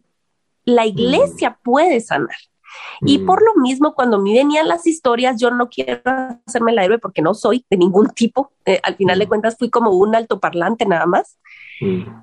la 0.65 0.87
iglesia 0.87 1.59
puede 1.63 2.01
sanar. 2.01 2.37
Y 3.03 3.19
por 3.19 3.43
lo 3.43 3.61
mismo, 3.61 3.95
cuando 3.95 4.21
me 4.21 4.33
venían 4.33 4.69
las 4.69 4.87
historias, 4.87 5.41
yo 5.41 5.51
no 5.51 5.69
quiero 5.69 6.01
hacerme 6.47 6.73
la 6.73 6.85
héroe 6.85 6.99
porque 6.99 7.21
no 7.21 7.35
soy 7.35 7.67
de 7.69 7.77
ningún 7.77 8.09
tipo. 8.11 8.53
Eh, 8.65 8.81
al 8.83 8.97
final 8.97 9.19
de 9.19 9.29
cuentas, 9.29 9.57
fui 9.59 9.71
como 9.71 9.91
un 9.91 10.15
altoparlante 10.15 10.87
nada 10.87 11.07
más. 11.07 11.39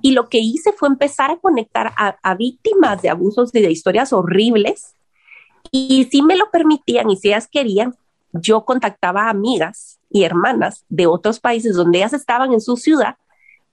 Y 0.00 0.12
lo 0.12 0.30
que 0.30 0.38
hice 0.38 0.72
fue 0.72 0.88
empezar 0.88 1.30
a 1.30 1.36
conectar 1.36 1.92
a, 1.98 2.16
a, 2.22 2.34
víctimas 2.34 3.02
de 3.02 3.10
abusos 3.10 3.54
y 3.54 3.60
de 3.60 3.70
historias 3.70 4.10
horribles 4.10 4.94
y 5.70 6.04
si 6.10 6.22
me 6.22 6.36
lo 6.36 6.50
permitían 6.50 7.10
y 7.10 7.16
si 7.16 7.28
ellas 7.28 7.48
querían, 7.50 7.94
yo 8.32 8.64
contactaba 8.64 9.24
a 9.24 9.30
amigas 9.30 10.00
y 10.10 10.24
hermanas 10.24 10.84
de 10.88 11.06
otros 11.06 11.40
países 11.40 11.74
donde 11.74 11.98
ellas 11.98 12.12
estaban 12.12 12.52
en 12.52 12.60
su 12.60 12.76
ciudad 12.76 13.16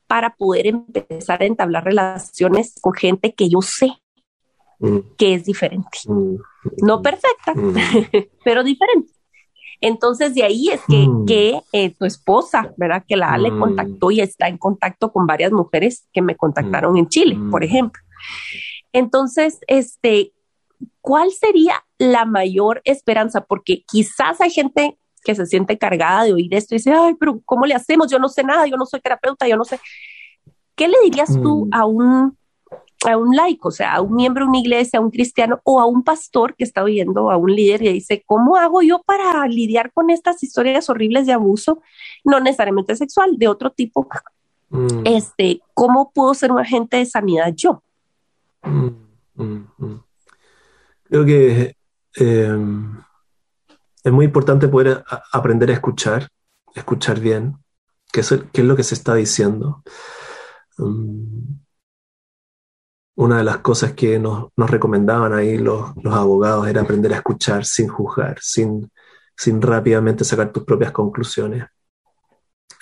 para 0.08 0.36
poder 0.36 0.68
empezar 0.68 1.42
a 1.42 1.46
entablar 1.46 1.84
relaciones 1.84 2.76
con 2.82 2.94
gente 2.94 3.34
que 3.34 3.50
yo 3.50 3.62
sé 3.62 3.92
mm. 4.80 5.00
que 5.18 5.34
es 5.34 5.46
diferente. 5.46 6.00
Mm. 6.06 6.36
No 6.82 7.02
perfecta, 7.02 7.54
mm. 7.54 7.76
pero 8.44 8.64
diferente. 8.64 9.12
Entonces 9.82 10.34
de 10.34 10.44
ahí 10.44 10.70
es 10.70 10.82
que, 10.88 11.08
que 11.28 11.62
eh, 11.72 11.94
tu 11.94 12.06
esposa, 12.06 12.74
¿verdad? 12.78 13.04
Que 13.08 13.16
la 13.16 13.34
Ale 13.34 13.50
contactó 13.50 14.10
y 14.10 14.22
está 14.22 14.48
en 14.48 14.58
contacto 14.58 15.12
con 15.12 15.28
varias 15.28 15.52
mujeres 15.52 16.08
que 16.14 16.22
me 16.22 16.36
contactaron 16.36 16.98
en 16.98 17.08
Chile, 17.10 17.38
por 17.52 17.64
ejemplo. 17.64 18.02
Entonces, 18.92 19.60
este, 19.68 20.34
¿cuál 21.02 21.30
sería 21.32 21.86
la 21.98 22.26
mayor 22.26 22.82
esperanza? 22.86 23.42
Porque 23.42 23.84
quizás 23.88 24.42
hay 24.42 24.52
gente 24.52 24.98
que 25.24 25.36
se 25.36 25.46
siente 25.46 25.78
cargada 25.78 26.24
de 26.24 26.34
oír 26.34 26.54
esto 26.54 26.74
y 26.74 26.78
dice, 26.78 26.94
ay, 26.94 27.16
pero 27.20 27.42
¿cómo 27.46 27.66
le 27.66 27.76
hacemos? 27.76 28.10
Yo 28.10 28.20
no 28.20 28.30
sé 28.30 28.44
nada, 28.44 28.66
yo 28.68 28.78
no 28.78 28.86
soy 28.86 29.02
terapeuta, 29.02 29.48
yo 29.48 29.58
no 29.58 29.66
sé. 29.66 29.80
¿Qué 30.76 30.88
le 30.88 30.98
dirías 31.04 31.34
tú 31.42 31.66
mm. 31.66 31.74
a 31.74 31.86
un, 31.86 32.38
a 33.06 33.18
un 33.18 33.36
laico, 33.36 33.70
o 33.70 33.72
sea, 33.72 33.96
a 33.96 34.02
un 34.02 34.16
miembro 34.16 34.46
de 34.46 34.50
una 34.50 34.60
iglesia, 34.60 35.00
a 35.00 35.02
un 35.02 35.12
cristiano 35.12 35.60
o 35.64 35.82
a 35.82 35.86
un 35.86 36.04
pastor 36.04 36.56
que 36.56 36.64
está 36.64 36.84
oyendo 36.84 37.30
a 37.30 37.38
un 37.38 37.54
líder 37.54 37.84
y 37.84 37.94
dice, 37.94 38.24
¿cómo 38.26 38.56
hago 38.56 38.82
yo 38.82 39.02
para 39.04 39.46
lidiar 39.48 39.92
con 39.92 40.10
estas 40.10 40.42
historias 40.44 40.90
horribles 40.90 41.26
de 41.26 41.34
abuso? 41.34 41.82
No 42.24 42.40
necesariamente 42.40 42.96
sexual, 42.96 43.38
de 43.38 43.48
otro 43.48 43.72
tipo. 43.72 44.08
Mm. 44.70 45.02
Este, 45.06 45.62
¿cómo 45.74 46.12
puedo 46.12 46.34
ser 46.34 46.52
un 46.52 46.60
agente 46.60 46.98
de 46.98 47.06
sanidad 47.06 47.54
yo? 47.56 47.82
Mm, 48.64 48.90
Creo 51.04 51.26
que 51.26 51.76
eh, 52.20 52.58
es 54.04 54.12
muy 54.12 54.26
importante 54.26 54.68
poder 54.68 55.04
aprender 55.32 55.70
a 55.70 55.74
escuchar, 55.74 56.30
escuchar 56.74 57.20
bien, 57.20 57.58
qué 58.12 58.22
es, 58.22 58.32
lo 58.56 58.76
que 58.76 58.84
se 58.84 58.96
está 58.96 59.16
diciendo. 59.16 59.84
Um, 60.78 61.60
una 63.16 63.40
de 63.40 63.44
las 63.44 63.58
cosas 63.58 63.94
que 63.94 64.20
nos, 64.20 64.52
recomendaban 64.56 65.34
ahí 65.34 65.58
los, 65.58 65.92
abogados 66.06 66.68
era 66.68 66.82
aprender 66.82 67.14
a 67.14 67.18
escuchar 67.18 67.66
sin 67.66 67.88
juzgar, 67.88 68.38
sin, 68.40 68.92
rápidamente 69.62 70.24
sacar 70.24 70.52
tus 70.52 70.64
propias 70.64 70.92
conclusiones. 70.92 71.66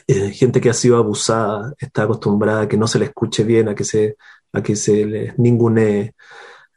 Eh, 0.07 0.31
gente 0.31 0.61
que 0.61 0.69
ha 0.69 0.73
sido 0.73 0.97
abusada 0.97 1.73
está 1.79 2.03
acostumbrada 2.03 2.61
a 2.61 2.67
que 2.67 2.77
no 2.77 2.87
se 2.87 2.99
le 2.99 3.05
escuche 3.05 3.43
bien, 3.43 3.69
a 3.69 3.75
que 3.75 3.83
se, 3.83 4.17
a 4.53 4.61
que 4.61 4.75
se 4.75 5.05
le 5.05 5.33
ningune 5.37 6.15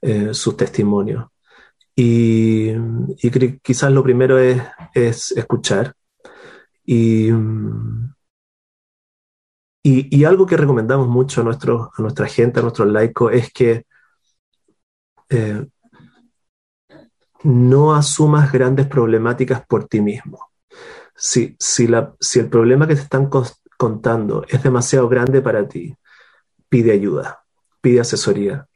eh, 0.00 0.32
sus 0.32 0.56
testimonios. 0.56 1.26
Y, 2.00 2.74
quizás 3.60 3.90
lo 3.90 4.04
primero 4.04 4.38
es, 4.38 5.32
escuchar. 5.32 5.94
Y, 6.84 7.30
y, 9.82 10.24
algo 10.24 10.46
que 10.46 10.56
recomendamos 10.56 11.08
mucho 11.08 11.40
a, 11.40 11.44
nuestro, 11.44 11.90
a 11.96 12.02
nuestra 12.02 12.26
gente, 12.28 12.60
a 12.60 12.62
nuestros 12.62 12.86
laicos, 12.86 13.32
es 13.32 13.52
que 13.52 13.84
eh, 15.30 15.66
no 17.42 17.94
asumas 17.96 18.52
grandes 18.52 18.86
problemáticas 18.86 19.66
por 19.66 19.88
ti 19.88 20.00
mismo. 20.00 20.50
Si, 21.16 21.56
si, 21.58 21.88
la, 21.88 22.14
si 22.20 22.38
el 22.38 22.48
problema 22.48 22.86
que 22.86 22.94
te 22.94 23.02
están 23.02 23.28
contando 23.76 24.44
es 24.48 24.62
demasiado 24.62 25.08
grande 25.08 25.42
para 25.42 25.66
ti, 25.66 25.96
pide 26.68 26.92
ayuda, 26.92 27.42
pide 27.80 28.00
asesoría, 28.00 28.67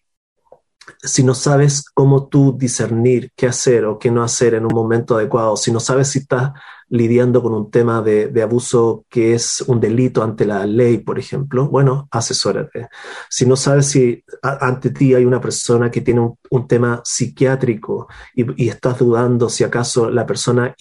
si 1.03 1.25
no 1.25 1.35
sabes 1.35 1.85
cómo 1.95 2.29
tú 2.29 2.57
discernir 2.59 3.33
qué 3.37 3.47
hacer 3.47 3.85
o 3.85 3.99
qué 3.99 4.11
no 4.11 4.23
hacer 4.23 4.55
en 4.55 4.65
un 4.65 4.75
momento 4.75 5.17
adecuado, 5.17 5.57
si 5.57 5.73
no 5.73 5.81
sabes 5.81 6.09
si 6.09 6.21
estás 6.21 6.53
lidiando 6.89 7.43
con 7.43 7.55
un 7.55 7.71
tema 7.71 8.03
de, 8.03 8.31
abuso 8.43 9.07
que 9.09 9.33
es 9.35 9.63
un 9.63 9.81
delito 9.81 10.23
ante 10.23 10.45
la 10.45 10.67
ley, 10.67 10.99
por 10.99 11.19
ejemplo, 11.19 11.69
bueno, 11.69 12.07
asesórate. 12.11 12.89
Si 13.31 13.47
no 13.47 13.57
sabes 13.57 13.87
si 13.87 14.23
ante 14.43 14.91
ti 14.91 15.15
hay 15.15 15.25
una 15.25 15.41
persona 15.41 15.91
que 15.91 16.03
tiene 16.03 16.21
un, 16.51 16.69
tema 16.69 17.01
psiquiátrico 17.03 18.09
y, 18.35 18.69
estás 18.69 18.99
dudando 18.99 19.49
si 19.49 19.65
acaso 19.65 20.11
la 20.11 20.27
persona 20.27 20.75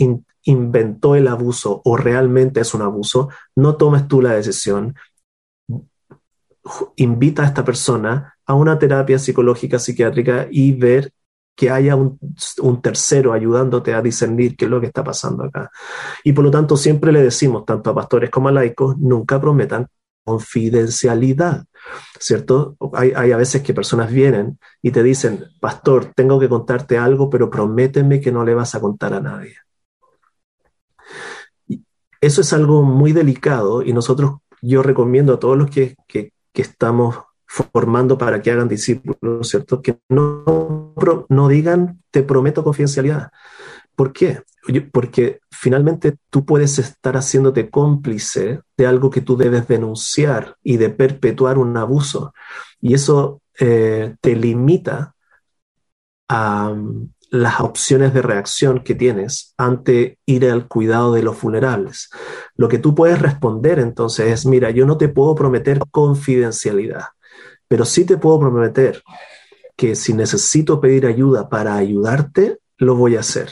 inventó 0.43 1.15
el 1.15 1.27
abuso 1.29 1.81
o 1.85 1.95
realmente 1.95 2.59
es 2.59 2.73
un 2.73 2.81
abuso, 2.81 3.29
no 3.55 3.77
tomes 3.77 4.07
tú 4.07 4.21
la 4.21 4.33
decisión. 4.33 4.93
Invita 6.97 7.43
a 7.43 7.47
esta 7.47 7.63
persona 7.63 8.35
a 8.45 8.53
una 8.53 8.77
terapia 8.79 9.19
psicológica, 9.19 9.79
psiquiátrica 9.79 10.47
y 10.51 10.73
ver 10.73 11.11
que 11.55 11.69
haya 11.69 11.95
un, 11.95 12.19
tercero 12.81 13.33
ayudándote 13.33 13.93
a 13.93 14.01
discernir 14.01 14.55
qué 14.55 14.65
es 14.65 14.71
lo 14.71 14.79
que 14.79 14.87
está 14.87 15.03
pasando 15.03 15.43
acá. 15.43 15.69
Y 16.23 16.33
por 16.33 16.43
lo 16.43 16.51
tanto 16.51 16.77
siempre 16.77 17.11
le 17.11 17.21
decimos, 17.21 17.65
tanto 17.65 17.89
a 17.89 17.95
pastores 17.95 18.29
como 18.29 18.49
a 18.49 18.51
laicos, 18.51 18.97
nunca 18.97 19.39
prometan 19.39 19.87
confidencialidad, 20.23 21.65
¿cierto? 22.19 22.77
Hay, 22.93 23.11
hay, 23.15 23.31
a 23.31 23.37
veces 23.37 23.61
que 23.61 23.73
personas 23.73 24.11
vienen 24.11 24.59
y 24.81 24.91
te 24.91 25.03
dicen, 25.03 25.45
pastor, 25.59 26.11
tengo 26.15 26.39
que 26.39 26.49
contarte 26.49 26.97
algo, 26.97 27.29
pero 27.29 27.49
prométeme 27.49 28.21
que 28.21 28.31
no 28.31 28.43
le 28.43 28.53
vas 28.53 28.75
a 28.75 28.79
contar 28.79 29.13
a 29.13 29.21
nadie. 29.21 29.55
Eso 32.21 32.41
es 32.41 32.53
algo 32.53 32.83
muy 32.83 33.13
delicado 33.13 33.81
y 33.81 33.93
nosotros, 33.93 34.37
yo 34.61 34.83
recomiendo 34.83 35.33
a 35.33 35.39
todos 35.39 35.57
los 35.57 35.69
que, 35.69 35.95
que 36.07 36.31
estamos 36.53 37.17
formando 37.51 38.17
para 38.17 38.41
que 38.41 38.49
hagan 38.49 38.69
discípulos, 38.69 39.49
¿cierto? 39.49 39.81
Que 39.81 39.99
no, 40.07 40.93
no 41.27 41.47
digan, 41.49 42.01
te 42.09 42.23
prometo 42.23 42.63
confidencialidad. 42.63 43.31
¿Por 43.93 44.13
qué? 44.13 44.43
Porque 44.93 45.41
finalmente 45.51 46.15
tú 46.29 46.45
puedes 46.45 46.79
estar 46.79 47.17
haciéndote 47.17 47.69
cómplice 47.69 48.61
de 48.77 48.87
algo 48.87 49.09
que 49.09 49.21
tú 49.21 49.35
debes 49.35 49.67
denunciar 49.67 50.55
y 50.63 50.77
de 50.77 50.89
perpetuar 50.89 51.57
un 51.57 51.75
abuso. 51.75 52.33
Y 52.79 52.93
eso 52.93 53.41
eh, 53.59 54.15
te 54.21 54.35
limita 54.35 55.15
a 56.29 56.69
um, 56.69 57.09
las 57.31 57.59
opciones 57.59 58.13
de 58.13 58.21
reacción 58.21 58.79
que 58.83 58.95
tienes 58.95 59.53
ante 59.57 60.19
ir 60.25 60.49
al 60.49 60.67
cuidado 60.67 61.13
de 61.13 61.23
los 61.23 61.41
vulnerables. 61.41 62.09
Lo 62.55 62.69
que 62.69 62.77
tú 62.77 62.95
puedes 62.95 63.21
responder 63.21 63.79
entonces 63.79 64.27
es, 64.27 64.45
mira, 64.45 64.71
yo 64.71 64.85
no 64.85 64.97
te 64.97 65.09
puedo 65.09 65.35
prometer 65.35 65.79
confidencialidad, 65.91 67.05
pero 67.71 67.85
sí 67.85 68.03
te 68.03 68.17
puedo 68.17 68.37
prometer 68.37 69.01
que 69.77 69.95
si 69.95 70.13
necesito 70.13 70.81
pedir 70.81 71.05
ayuda 71.05 71.47
para 71.47 71.77
ayudarte, 71.77 72.59
lo 72.75 72.97
voy 72.97 73.15
a 73.15 73.21
hacer. 73.21 73.49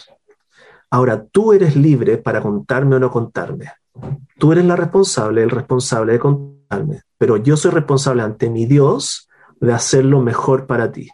Ahora, 0.89 1.23
tú 1.23 1.53
eres 1.53 1.77
libre 1.77 2.17
para 2.17 2.41
contarme 2.41 2.97
o 2.97 2.99
no 2.99 3.11
contarme. 3.11 3.71
Tú 4.37 4.51
eres 4.51 4.65
la 4.65 4.75
responsable, 4.75 5.41
el 5.41 5.49
responsable 5.49 6.11
de 6.11 6.19
contarme, 6.19 7.03
pero 7.17 7.37
yo 7.37 7.55
soy 7.55 7.71
responsable 7.71 8.21
ante 8.21 8.49
mi 8.49 8.65
Dios 8.65 9.29
de 9.61 9.71
hacer 9.71 10.03
lo 10.03 10.19
mejor 10.21 10.67
para 10.67 10.91
ti. 10.91 11.09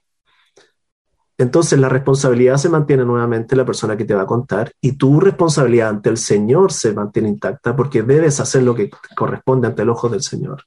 Entonces 1.37 1.77
la 1.77 1.89
responsabilidad 1.89 2.57
se 2.57 2.69
mantiene 2.69 3.05
nuevamente 3.05 3.55
la 3.55 3.65
persona 3.65 3.95
que 3.95 4.05
te 4.05 4.15
va 4.15 4.23
a 4.23 4.27
contar 4.27 4.71
y 4.81 4.93
tu 4.93 5.19
responsabilidad 5.19 5.89
ante 5.89 6.09
el 6.09 6.17
Señor 6.17 6.73
se 6.73 6.91
mantiene 6.91 7.29
intacta 7.29 7.75
porque 7.75 8.01
debes 8.01 8.39
hacer 8.39 8.63
lo 8.63 8.73
que 8.73 8.89
corresponde 9.15 9.67
ante 9.67 9.83
el 9.83 9.89
ojo 9.89 10.09
del 10.09 10.23
Señor. 10.23 10.63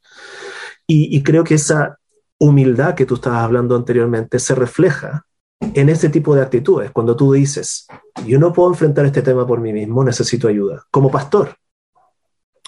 Y 0.91 1.23
creo 1.23 1.45
que 1.45 1.57
esa 1.57 1.98
humildad 2.39 2.95
que 2.95 3.07
tú 3.07 3.17
estabas 3.17 3.43
hablando 3.43 3.77
anteriormente 3.77 4.39
se 4.39 4.55
refleja 4.55 5.25
en 5.61 5.89
este 5.89 6.09
tipo 6.09 6.35
de 6.35 6.43
actitudes, 6.43 6.91
cuando 6.93 7.17
tú 7.17 7.33
dices, 7.33 7.87
yo 8.25 8.39
no 8.39 8.53
puedo 8.53 8.71
enfrentar 8.71 9.05
este 9.07 9.23
tema 9.23 9.47
por 9.47 9.61
mí 9.61 9.73
mismo, 9.73 10.05
necesito 10.05 10.49
ayuda, 10.49 10.85
como 10.91 11.11
pastor 11.11 11.57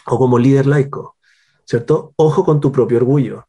o 0.07 0.19
como 0.19 0.39
líder 0.39 0.67
laico, 0.67 1.17
¿cierto? 1.65 2.13
Ojo 2.17 2.45
con 2.45 2.61
tu 2.61 2.73
propio 2.73 2.99
orgullo. 2.99 3.47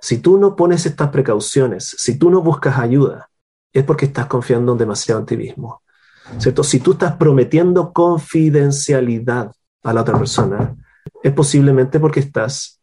Si 0.00 0.18
tú 0.18 0.36
no 0.36 0.56
pones 0.56 0.84
estas 0.84 1.10
precauciones, 1.10 1.94
si 1.96 2.18
tú 2.18 2.28
no 2.28 2.42
buscas 2.42 2.78
ayuda, 2.78 3.30
es 3.72 3.84
porque 3.84 4.06
estás 4.06 4.26
confiando 4.26 4.74
demasiado 4.74 5.20
en 5.20 5.26
ti 5.26 5.36
mismo, 5.36 5.82
¿cierto? 6.38 6.64
Si 6.64 6.80
tú 6.80 6.92
estás 6.92 7.16
prometiendo 7.16 7.92
confidencialidad 7.92 9.52
a 9.84 9.92
la 9.92 10.00
otra 10.00 10.18
persona, 10.18 10.76
es 11.22 11.32
posiblemente 11.32 12.00
porque 12.00 12.20
estás 12.20 12.81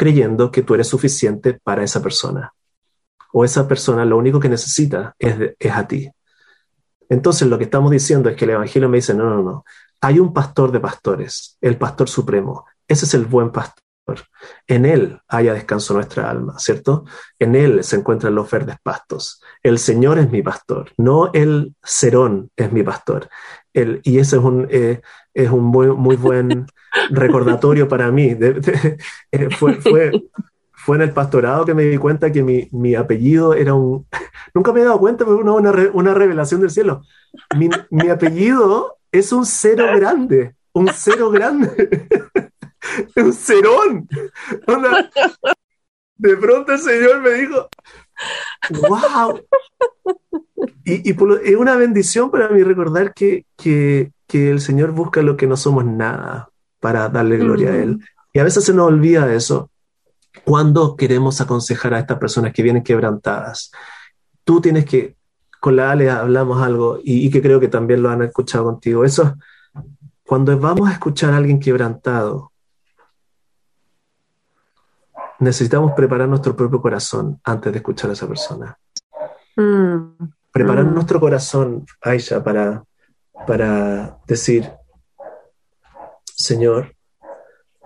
creyendo 0.00 0.50
que 0.50 0.62
tú 0.62 0.72
eres 0.72 0.88
suficiente 0.88 1.60
para 1.62 1.84
esa 1.84 2.02
persona 2.02 2.54
o 3.34 3.44
esa 3.44 3.68
persona 3.68 4.06
lo 4.06 4.16
único 4.16 4.40
que 4.40 4.48
necesita 4.48 5.14
es, 5.18 5.54
es 5.58 5.72
a 5.72 5.86
ti. 5.86 6.10
Entonces 7.10 7.46
lo 7.46 7.58
que 7.58 7.64
estamos 7.64 7.90
diciendo 7.90 8.30
es 8.30 8.34
que 8.34 8.46
el 8.46 8.52
Evangelio 8.52 8.88
me 8.88 8.96
dice, 8.96 9.12
no, 9.12 9.28
no, 9.28 9.42
no, 9.42 9.64
hay 10.00 10.18
un 10.18 10.32
pastor 10.32 10.72
de 10.72 10.80
pastores, 10.80 11.58
el 11.60 11.76
pastor 11.76 12.08
supremo, 12.08 12.64
ese 12.88 13.04
es 13.04 13.12
el 13.12 13.26
buen 13.26 13.50
pastor. 13.50 13.84
En 14.66 14.86
él 14.86 15.20
haya 15.28 15.52
descanso 15.52 15.92
nuestra 15.92 16.30
alma, 16.30 16.58
¿cierto? 16.58 17.04
En 17.38 17.54
él 17.54 17.84
se 17.84 17.96
encuentran 17.96 18.34
los 18.34 18.50
verdes 18.50 18.76
pastos. 18.82 19.42
El 19.62 19.78
Señor 19.78 20.18
es 20.18 20.30
mi 20.30 20.42
pastor, 20.42 20.92
no 20.96 21.30
el 21.34 21.74
Serón 21.82 22.50
es 22.56 22.72
mi 22.72 22.82
pastor. 22.82 23.28
El, 23.72 24.00
y 24.04 24.18
ese 24.18 24.36
es 24.36 24.42
un, 24.42 24.66
eh, 24.70 25.00
es 25.34 25.50
un 25.50 25.64
muy 25.64 26.16
buen 26.16 26.66
recordatorio 27.10 27.88
para 27.88 28.10
mí. 28.10 28.36
Eh, 29.32 29.48
fue, 29.50 29.74
fue, 29.80 30.10
fue 30.72 30.96
en 30.96 31.02
el 31.02 31.12
pastorado 31.12 31.64
que 31.64 31.74
me 31.74 31.84
di 31.84 31.98
cuenta 31.98 32.32
que 32.32 32.42
mi, 32.42 32.68
mi 32.72 32.94
apellido 32.94 33.54
era 33.54 33.74
un... 33.74 34.06
Nunca 34.54 34.72
me 34.72 34.80
he 34.80 34.84
dado 34.84 34.98
cuenta, 34.98 35.24
pero 35.24 35.38
una, 35.38 35.52
una, 35.52 35.90
una 35.92 36.14
revelación 36.14 36.60
del 36.60 36.70
cielo. 36.70 37.02
Mi, 37.56 37.68
mi, 37.90 38.08
apellido 38.08 38.96
es 39.12 39.32
un 39.32 39.46
cero 39.46 39.86
grande, 39.94 40.56
un 40.72 40.88
cero 40.92 41.30
grande, 41.30 42.08
un 43.16 43.32
cerón. 43.32 44.08
de 46.16 46.36
pronto 46.36 46.72
el 46.72 46.78
Señor 46.78 47.20
me 47.20 47.30
dijo, 47.34 47.68
wow. 48.70 49.40
Y, 50.84 51.10
y 51.10 51.16
es 51.44 51.56
una 51.56 51.76
bendición 51.76 52.30
para 52.30 52.48
mí 52.48 52.62
recordar 52.62 53.14
que, 53.14 53.46
que, 53.56 54.12
que, 54.26 54.50
el 54.50 54.60
Señor 54.60 54.92
busca 54.92 55.22
lo 55.22 55.36
que 55.36 55.46
no 55.46 55.56
somos 55.56 55.84
nada 55.84 56.50
para 56.80 57.08
darle 57.08 57.38
gloria 57.38 57.70
a 57.70 57.76
Él. 57.76 58.00
Y 58.32 58.38
a 58.38 58.44
veces 58.44 58.64
se 58.64 58.74
nos 58.74 58.88
olvida 58.88 59.32
eso 59.32 59.70
cuando 60.44 60.96
queremos 60.96 61.40
aconsejar 61.40 61.94
a 61.94 61.98
estas 61.98 62.18
personas 62.18 62.52
que 62.52 62.62
vienen 62.62 62.82
quebrantadas, 62.82 63.70
tú 64.44 64.60
tienes 64.60 64.84
que, 64.84 65.16
con 65.60 65.76
la 65.76 65.90
Ale 65.90 66.10
hablamos 66.10 66.62
algo 66.62 66.98
y, 67.02 67.30
que 67.30 67.42
creo 67.42 67.60
que 67.60 67.68
también 67.68 68.02
lo 68.02 68.10
han 68.10 68.22
escuchado 68.22 68.64
contigo, 68.64 69.04
eso, 69.04 69.36
cuando 70.24 70.56
vamos 70.58 70.88
a 70.88 70.92
escuchar 70.92 71.32
a 71.34 71.38
alguien 71.38 71.60
quebrantado, 71.60 72.52
necesitamos 75.40 75.92
preparar 75.92 76.28
nuestro 76.28 76.54
propio 76.54 76.80
corazón 76.80 77.40
antes 77.44 77.72
de 77.72 77.78
escuchar 77.78 78.10
a 78.10 78.12
esa 78.12 78.28
persona. 78.28 78.78
Mm. 79.56 80.28
Preparar 80.52 80.84
mm. 80.84 80.94
nuestro 80.94 81.20
corazón, 81.20 81.84
Aisha, 82.00 82.42
para, 82.42 82.84
para 83.46 84.18
decir, 84.26 84.70
Señor, 86.24 86.94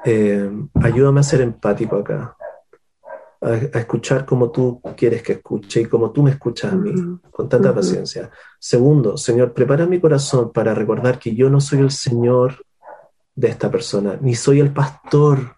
eh, 0.04 0.50
ayúdame 0.82 1.20
a 1.20 1.24
ser 1.24 1.40
empático 1.40 1.96
acá 1.96 2.36
a, 3.44 3.78
escuchar 3.78 4.24
como 4.24 4.50
tú 4.50 4.80
quieres 4.96 5.22
que 5.22 5.34
escuche 5.34 5.82
y 5.82 5.84
como 5.86 6.10
tú 6.10 6.22
me 6.22 6.30
escuchas 6.30 6.72
a 6.72 6.76
mí, 6.76 6.92
con 7.30 7.48
tanta 7.48 7.74
paciencia. 7.74 8.30
Segundo, 8.58 9.16
Señor, 9.16 9.52
prepara 9.52 9.86
mi 9.86 10.00
corazón 10.00 10.52
para 10.52 10.74
recordar 10.74 11.18
que 11.18 11.34
yo 11.34 11.50
no 11.50 11.60
soy 11.60 11.80
el 11.80 11.90
Señor 11.90 12.64
de 13.34 13.48
esta 13.48 13.70
persona, 13.70 14.16
ni 14.20 14.34
soy 14.34 14.60
el 14.60 14.72
pastor 14.72 15.56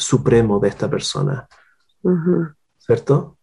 supremo 0.00 0.58
de 0.58 0.68
esta 0.68 0.88
persona. 0.88 1.46
¿Cierto? 2.78 3.38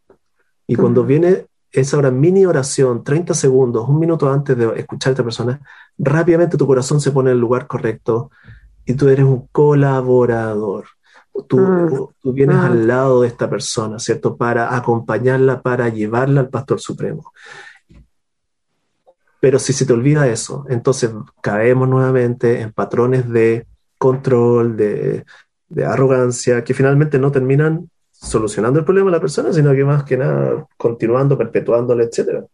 Y 0.65 0.75
cuando 0.75 1.03
viene 1.03 1.47
esa 1.71 1.97
hora 1.97 2.11
mini 2.11 2.45
oración, 2.45 3.03
30 3.03 3.33
segundos, 3.33 3.87
un 3.87 3.99
minuto 3.99 4.31
antes 4.31 4.57
de 4.57 4.79
escuchar 4.79 5.11
a 5.11 5.13
esta 5.13 5.23
persona, 5.23 5.61
rápidamente 5.97 6.57
tu 6.57 6.67
corazón 6.67 6.99
se 6.99 7.11
pone 7.11 7.29
en 7.29 7.35
el 7.35 7.41
lugar 7.41 7.67
correcto 7.67 8.31
y 8.85 8.93
tú 8.93 9.07
eres 9.07 9.25
un 9.25 9.47
colaborador. 9.51 10.85
Tú, 11.47 12.13
tú 12.19 12.33
vienes 12.33 12.57
al 12.57 12.87
lado 12.87 13.21
de 13.21 13.27
esta 13.27 13.47
persona, 13.47 13.99
¿cierto? 13.99 14.35
Para 14.35 14.75
acompañarla, 14.75 15.61
para 15.61 15.87
llevarla 15.89 16.41
al 16.41 16.49
Pastor 16.49 16.79
Supremo. 16.79 17.31
Pero 19.39 19.59
si 19.59 19.71
se 19.71 19.85
te 19.85 19.93
olvida 19.93 20.27
eso, 20.27 20.65
entonces 20.67 21.11
caemos 21.41 21.87
nuevamente 21.87 22.59
en 22.61 22.73
patrones 22.73 23.29
de 23.29 23.67
control, 23.99 24.75
de, 24.77 25.25
de 25.69 25.86
arrogancia, 25.86 26.63
que 26.63 26.73
finalmente 26.73 27.19
no 27.19 27.32
terminan 27.32 27.89
solucionando 28.12 28.80
el 28.80 28.86
problema 28.86 29.12
de 29.12 29.17
la 29.17 29.21
persona, 29.21 29.53
sino 29.53 29.73
que 29.73 29.84
más 29.84 30.03
que 30.03 30.17
nada 30.17 30.67
continuando, 30.77 31.38
perpetuándole, 31.38 32.06
etc. 32.06 32.45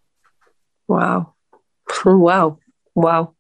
Wow, 0.87 1.33
wow, 2.05 2.59
wow. 2.93 3.35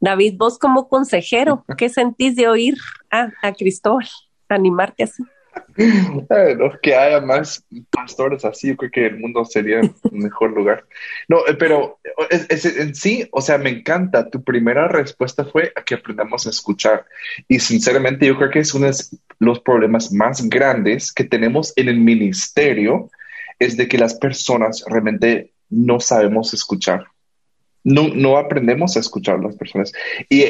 David, 0.00 0.36
vos 0.36 0.58
como 0.58 0.88
consejero, 0.88 1.64
¿qué 1.76 1.88
sentís 1.88 2.36
de 2.36 2.48
oír 2.48 2.76
a, 3.10 3.30
a 3.42 3.52
Cristóbal? 3.52 4.06
animarte 4.54 5.04
así. 5.04 5.22
Que 6.82 6.94
haya 6.94 7.20
más 7.20 7.64
pastores 7.90 8.44
así, 8.44 8.68
yo 8.68 8.76
creo 8.76 8.90
que 8.90 9.06
el 9.06 9.18
mundo 9.18 9.44
sería 9.44 9.80
un 9.80 10.18
mejor 10.18 10.52
lugar. 10.52 10.84
No, 11.28 11.46
eh, 11.46 11.54
pero 11.54 11.98
en 12.30 12.94
sí, 12.94 13.28
o 13.32 13.40
sea, 13.40 13.58
me 13.58 13.70
encanta. 13.70 14.30
Tu 14.30 14.42
primera 14.42 14.88
respuesta 14.88 15.44
fue 15.44 15.72
a 15.74 15.82
que 15.82 15.94
aprendamos 15.94 16.46
a 16.46 16.50
escuchar. 16.50 17.04
Y 17.48 17.58
sinceramente, 17.58 18.26
yo 18.26 18.36
creo 18.36 18.50
que 18.50 18.60
es 18.60 18.74
uno 18.74 18.86
de 18.86 18.94
los 19.38 19.60
problemas 19.60 20.12
más 20.12 20.48
grandes 20.48 21.12
que 21.12 21.24
tenemos 21.24 21.72
en 21.76 21.88
el 21.88 21.98
ministerio, 21.98 23.10
es 23.58 23.76
de 23.76 23.88
que 23.88 23.98
las 23.98 24.14
personas 24.14 24.84
realmente 24.88 25.52
no 25.70 26.00
sabemos 26.00 26.54
escuchar. 26.54 27.06
No, 27.82 28.08
no 28.08 28.38
aprendemos 28.38 28.96
a 28.96 29.00
escuchar 29.00 29.36
a 29.36 29.42
las 29.42 29.56
personas. 29.56 29.92
Y 30.28 30.44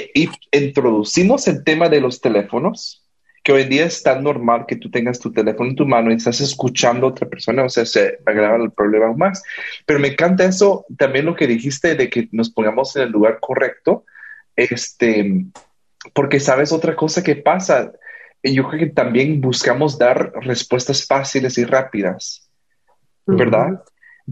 introducimos 0.53 1.49
el 1.49 1.65
tema 1.65 1.89
de 1.89 2.01
los 2.01 2.21
teléfonos 2.21 3.04
que 3.45 3.53
hoy 3.53 3.63
en 3.63 3.69
día 3.69 3.85
es 3.85 4.03
tan 4.03 4.25
normal 4.25 4.65
que 4.67 4.77
tú 4.77 4.91
tengas 4.91 5.21
tu 5.21 5.31
teléfono 5.31 5.69
en 5.69 5.77
tu 5.77 5.87
mano 5.87 6.11
y 6.11 6.15
estás 6.15 6.41
escuchando 6.41 7.07
a 7.07 7.11
otra 7.11 7.29
persona, 7.29 7.63
o 7.63 7.69
sea, 7.69 7.85
se 7.85 8.19
agrava 8.25 8.57
el 8.57 8.73
problema 8.73 9.07
aún 9.07 9.19
más. 9.19 9.43
Pero 9.85 10.01
me 10.01 10.09
encanta 10.09 10.47
eso, 10.47 10.87
también 10.97 11.27
lo 11.27 11.37
que 11.37 11.47
dijiste 11.47 11.95
de 11.95 12.09
que 12.09 12.27
nos 12.33 12.51
pongamos 12.51 12.97
en 12.97 13.03
el 13.03 13.11
lugar 13.11 13.39
correcto, 13.41 14.07
este, 14.57 15.45
porque 16.15 16.41
sabes 16.41 16.73
otra 16.73 16.97
cosa 16.97 17.23
que 17.23 17.37
pasa, 17.37 17.93
yo 18.43 18.67
creo 18.67 18.81
que 18.81 18.95
también 18.95 19.43
buscamos 19.43 19.99
dar 19.99 20.33
respuestas 20.41 21.07
fáciles 21.07 21.59
y 21.59 21.65
rápidas, 21.65 22.49
¿verdad? 23.27 23.83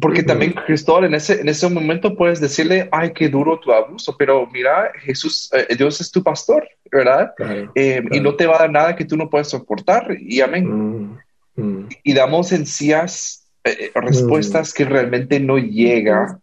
Porque 0.01 0.23
también, 0.23 0.53
Cristóbal, 0.53 1.05
en 1.05 1.15
ese, 1.15 1.41
en 1.41 1.49
ese 1.49 1.69
momento 1.69 2.17
puedes 2.17 2.41
decirle, 2.41 2.89
ay, 2.93 3.13
qué 3.13 3.29
duro 3.29 3.61
tu 3.61 3.73
abuso, 3.73 4.17
pero 4.17 4.49
mira, 4.51 4.91
Jesús, 5.01 5.51
eh, 5.53 5.77
Dios 5.77 6.01
es 6.01 6.11
tu 6.11 6.23
pastor, 6.23 6.67
¿verdad? 6.91 7.35
Eh, 7.75 8.03
y 8.11 8.21
no 8.21 8.35
te 8.35 8.47
va 8.47 8.57
a 8.57 8.61
dar 8.61 8.71
nada 8.71 8.97
que 8.97 9.05
tú 9.05 9.19
no 9.19 9.29
puedas 9.29 9.51
soportar, 9.51 10.17
y 10.19 10.41
amén. 10.41 10.67
Mm, 10.67 11.19
mm. 11.57 11.89
Y 12.05 12.15
damos 12.15 12.53
encías 12.53 13.47
eh, 13.65 13.91
respuestas 13.95 14.73
que 14.73 14.87
realmente 14.87 15.39
no 15.41 15.59
llegan 15.59 16.41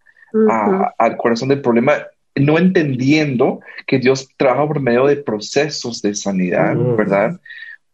al 1.00 1.18
corazón 1.18 1.50
del 1.50 1.62
problema, 1.62 1.94
no 2.36 2.60
entendiendo 2.60 3.62
que 3.88 3.98
Dios 3.98 4.30
trabaja 4.38 4.68
por 4.68 4.80
medio 4.80 5.08
de 5.08 5.18
procesos 5.18 6.04
de 6.04 6.14
sanidad, 6.14 6.76
mm. 6.76 6.96
¿verdad? 6.96 7.40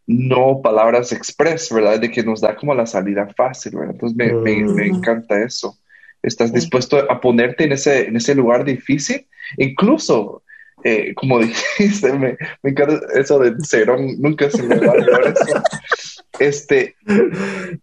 No 0.08 0.62
palabras 0.62 1.12
express, 1.12 1.72
¿verdad? 1.72 2.00
De 2.00 2.12
que 2.12 2.24
nos 2.24 2.42
da 2.42 2.56
como 2.56 2.74
la 2.74 2.86
salida 2.86 3.28
fácil, 3.36 3.76
¿verdad? 3.76 3.94
Entonces 3.94 4.18
me, 4.18 4.32
me, 4.64 4.88
encanta 4.88 5.42
eso. 5.42 5.78
Estás 6.22 6.54
dispuesto 6.54 6.98
a 7.10 7.20
ponerte 7.20 7.66
en 7.66 7.72
ese, 7.72 8.08
en 8.08 8.16
ese 8.16 8.36
lugar 8.36 8.66
difícil, 8.66 9.28
incluso, 9.58 10.44
eh, 10.84 11.14
como 11.16 11.40
dijiste, 11.78 12.14
me, 12.14 12.38
me, 12.62 12.70
encanta 12.70 13.00
eso 13.16 13.40
de 13.40 13.56
Cerón, 13.64 14.20
nunca 14.20 14.50
se 14.50 14.64
me 14.64 14.78
va 14.78 14.88
a 14.88 14.92
olvidar 14.92 15.22
eso. 15.28 15.64
Este, 16.38 16.96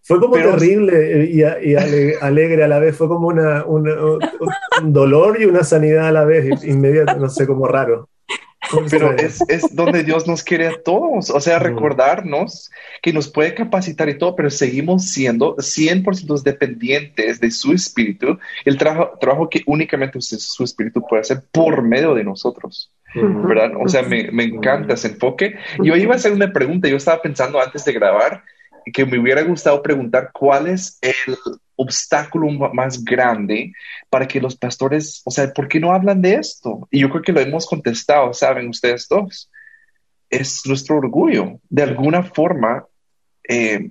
fue 0.02 0.20
como 0.20 0.34
terrible 0.34 1.24
y, 1.24 1.40
y 1.40 1.74
alegre 2.20 2.64
a 2.64 2.68
la 2.68 2.78
vez, 2.78 2.96
fue 2.96 3.08
como 3.08 3.28
una, 3.28 3.64
una, 3.64 3.94
un 4.82 4.92
dolor 4.92 5.40
y 5.40 5.46
una 5.46 5.64
sanidad 5.64 6.08
a 6.08 6.12
la 6.12 6.24
vez, 6.24 6.62
inmediato, 6.64 7.16
no 7.16 7.28
sé, 7.28 7.46
como 7.46 7.66
raro. 7.66 8.08
Pero 8.90 9.16
es, 9.16 9.40
es, 9.48 9.74
donde 9.74 10.04
Dios 10.04 10.26
nos 10.26 10.42
quiere 10.42 10.68
a 10.68 10.82
todos, 10.82 11.30
o 11.30 11.40
sea, 11.40 11.58
recordarnos 11.58 12.70
que 13.02 13.12
nos 13.12 13.28
puede 13.28 13.54
capacitar 13.54 14.08
y 14.08 14.18
todo, 14.18 14.36
pero 14.36 14.50
seguimos 14.50 15.10
siendo 15.10 15.56
100% 15.56 16.42
dependientes 16.42 17.40
de 17.40 17.50
su 17.50 17.72
espíritu, 17.72 18.38
el 18.64 18.76
trabajo, 18.76 19.18
trabajo 19.20 19.48
que 19.48 19.62
únicamente 19.66 20.20
su 20.20 20.64
espíritu 20.64 21.02
puede 21.08 21.22
hacer 21.22 21.42
por 21.52 21.82
medio 21.82 22.14
de 22.14 22.24
nosotros. 22.24 22.90
¿Verdad? 23.14 23.72
O 23.78 23.88
sea, 23.88 24.02
me, 24.02 24.30
me 24.30 24.44
encanta 24.44 24.94
ese 24.94 25.08
enfoque. 25.08 25.56
Yo 25.82 25.94
iba 25.96 26.14
a 26.14 26.16
hacer 26.16 26.32
una 26.32 26.50
pregunta, 26.50 26.88
yo 26.88 26.96
estaba 26.96 27.20
pensando 27.20 27.60
antes 27.60 27.84
de 27.84 27.92
grabar 27.92 28.42
que 28.92 29.04
me 29.04 29.18
hubiera 29.18 29.42
gustado 29.42 29.82
preguntar 29.82 30.30
cuál 30.32 30.66
es 30.66 30.98
el 31.02 31.36
obstáculo 31.76 32.48
más 32.72 33.02
grande 33.04 33.72
para 34.10 34.26
que 34.26 34.40
los 34.40 34.56
pastores, 34.56 35.22
o 35.24 35.30
sea, 35.30 35.52
¿por 35.52 35.68
qué 35.68 35.80
no 35.80 35.92
hablan 35.92 36.22
de 36.22 36.34
esto? 36.34 36.86
Y 36.90 37.00
yo 37.00 37.10
creo 37.10 37.22
que 37.22 37.32
lo 37.32 37.40
hemos 37.40 37.66
contestado, 37.66 38.32
¿saben 38.32 38.68
ustedes 38.68 39.08
dos? 39.08 39.50
Es 40.30 40.62
nuestro 40.66 40.96
orgullo. 40.98 41.60
De 41.68 41.82
alguna 41.82 42.22
forma, 42.22 42.86
eh, 43.48 43.90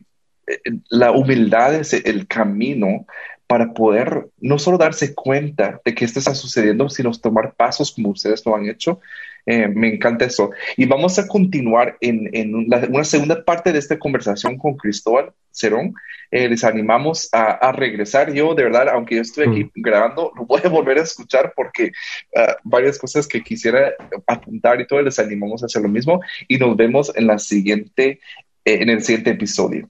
la 0.89 1.11
humildad 1.11 1.75
es 1.75 1.93
el 1.93 2.27
camino 2.27 3.05
para 3.51 3.73
poder 3.73 4.29
no 4.39 4.57
solo 4.57 4.77
darse 4.77 5.13
cuenta 5.13 5.81
de 5.83 5.93
que 5.93 6.05
esto 6.05 6.19
está 6.19 6.33
sucediendo, 6.33 6.87
sino 6.89 7.11
tomar 7.11 7.53
pasos 7.53 7.91
como 7.91 8.11
ustedes 8.11 8.45
lo 8.45 8.55
han 8.55 8.65
hecho 8.65 9.01
eh, 9.45 9.67
me 9.67 9.95
encanta 9.95 10.25
eso. 10.25 10.51
Y 10.77 10.85
vamos 10.85 11.17
a 11.19 11.27
continuar 11.27 11.97
en, 11.99 12.29
en 12.33 12.55
una 12.55 13.03
segunda 13.03 13.43
parte 13.43 13.73
de 13.73 13.79
esta 13.79 13.97
conversación 13.97 14.57
con 14.57 14.77
Cristóbal 14.77 15.33
Cerón. 15.51 15.93
Eh, 16.29 16.47
les 16.47 16.63
animamos 16.63 17.27
a, 17.33 17.71
regresar. 17.73 18.31
Yo, 18.33 18.55
de 18.55 18.63
verdad, 18.63 18.87
aunque 18.89 19.15
yo 19.15 19.21
estoy 19.21 19.49
aquí 19.49 19.63
mm. 19.65 19.81
grabando, 19.81 20.31
lo 20.35 20.45
voy 20.45 20.61
a 20.63 20.69
volver 20.69 20.99
a 20.99 21.03
escuchar 21.03 21.53
porque 21.55 21.91
ah, 22.35 22.55
varias 22.63 22.97
cosas 22.97 23.27
que 23.27 23.41
quisiera 23.41 23.93
apuntar 24.27 24.79
y 24.79 24.87
todo, 24.87 25.01
les 25.01 25.19
animamos 25.19 25.61
a 25.61 25.65
hacer 25.65 25.81
lo 25.81 25.89
mismo. 25.89 26.21
Y 26.47 26.57
nos 26.57 26.77
vemos 26.77 27.11
en 27.15 27.27
la 27.27 27.37
siguiente, 27.37 28.19
eh, 28.63 28.79
en 28.81 28.89
el 28.89 29.03
siguiente 29.03 29.31
episodio. 29.31 29.89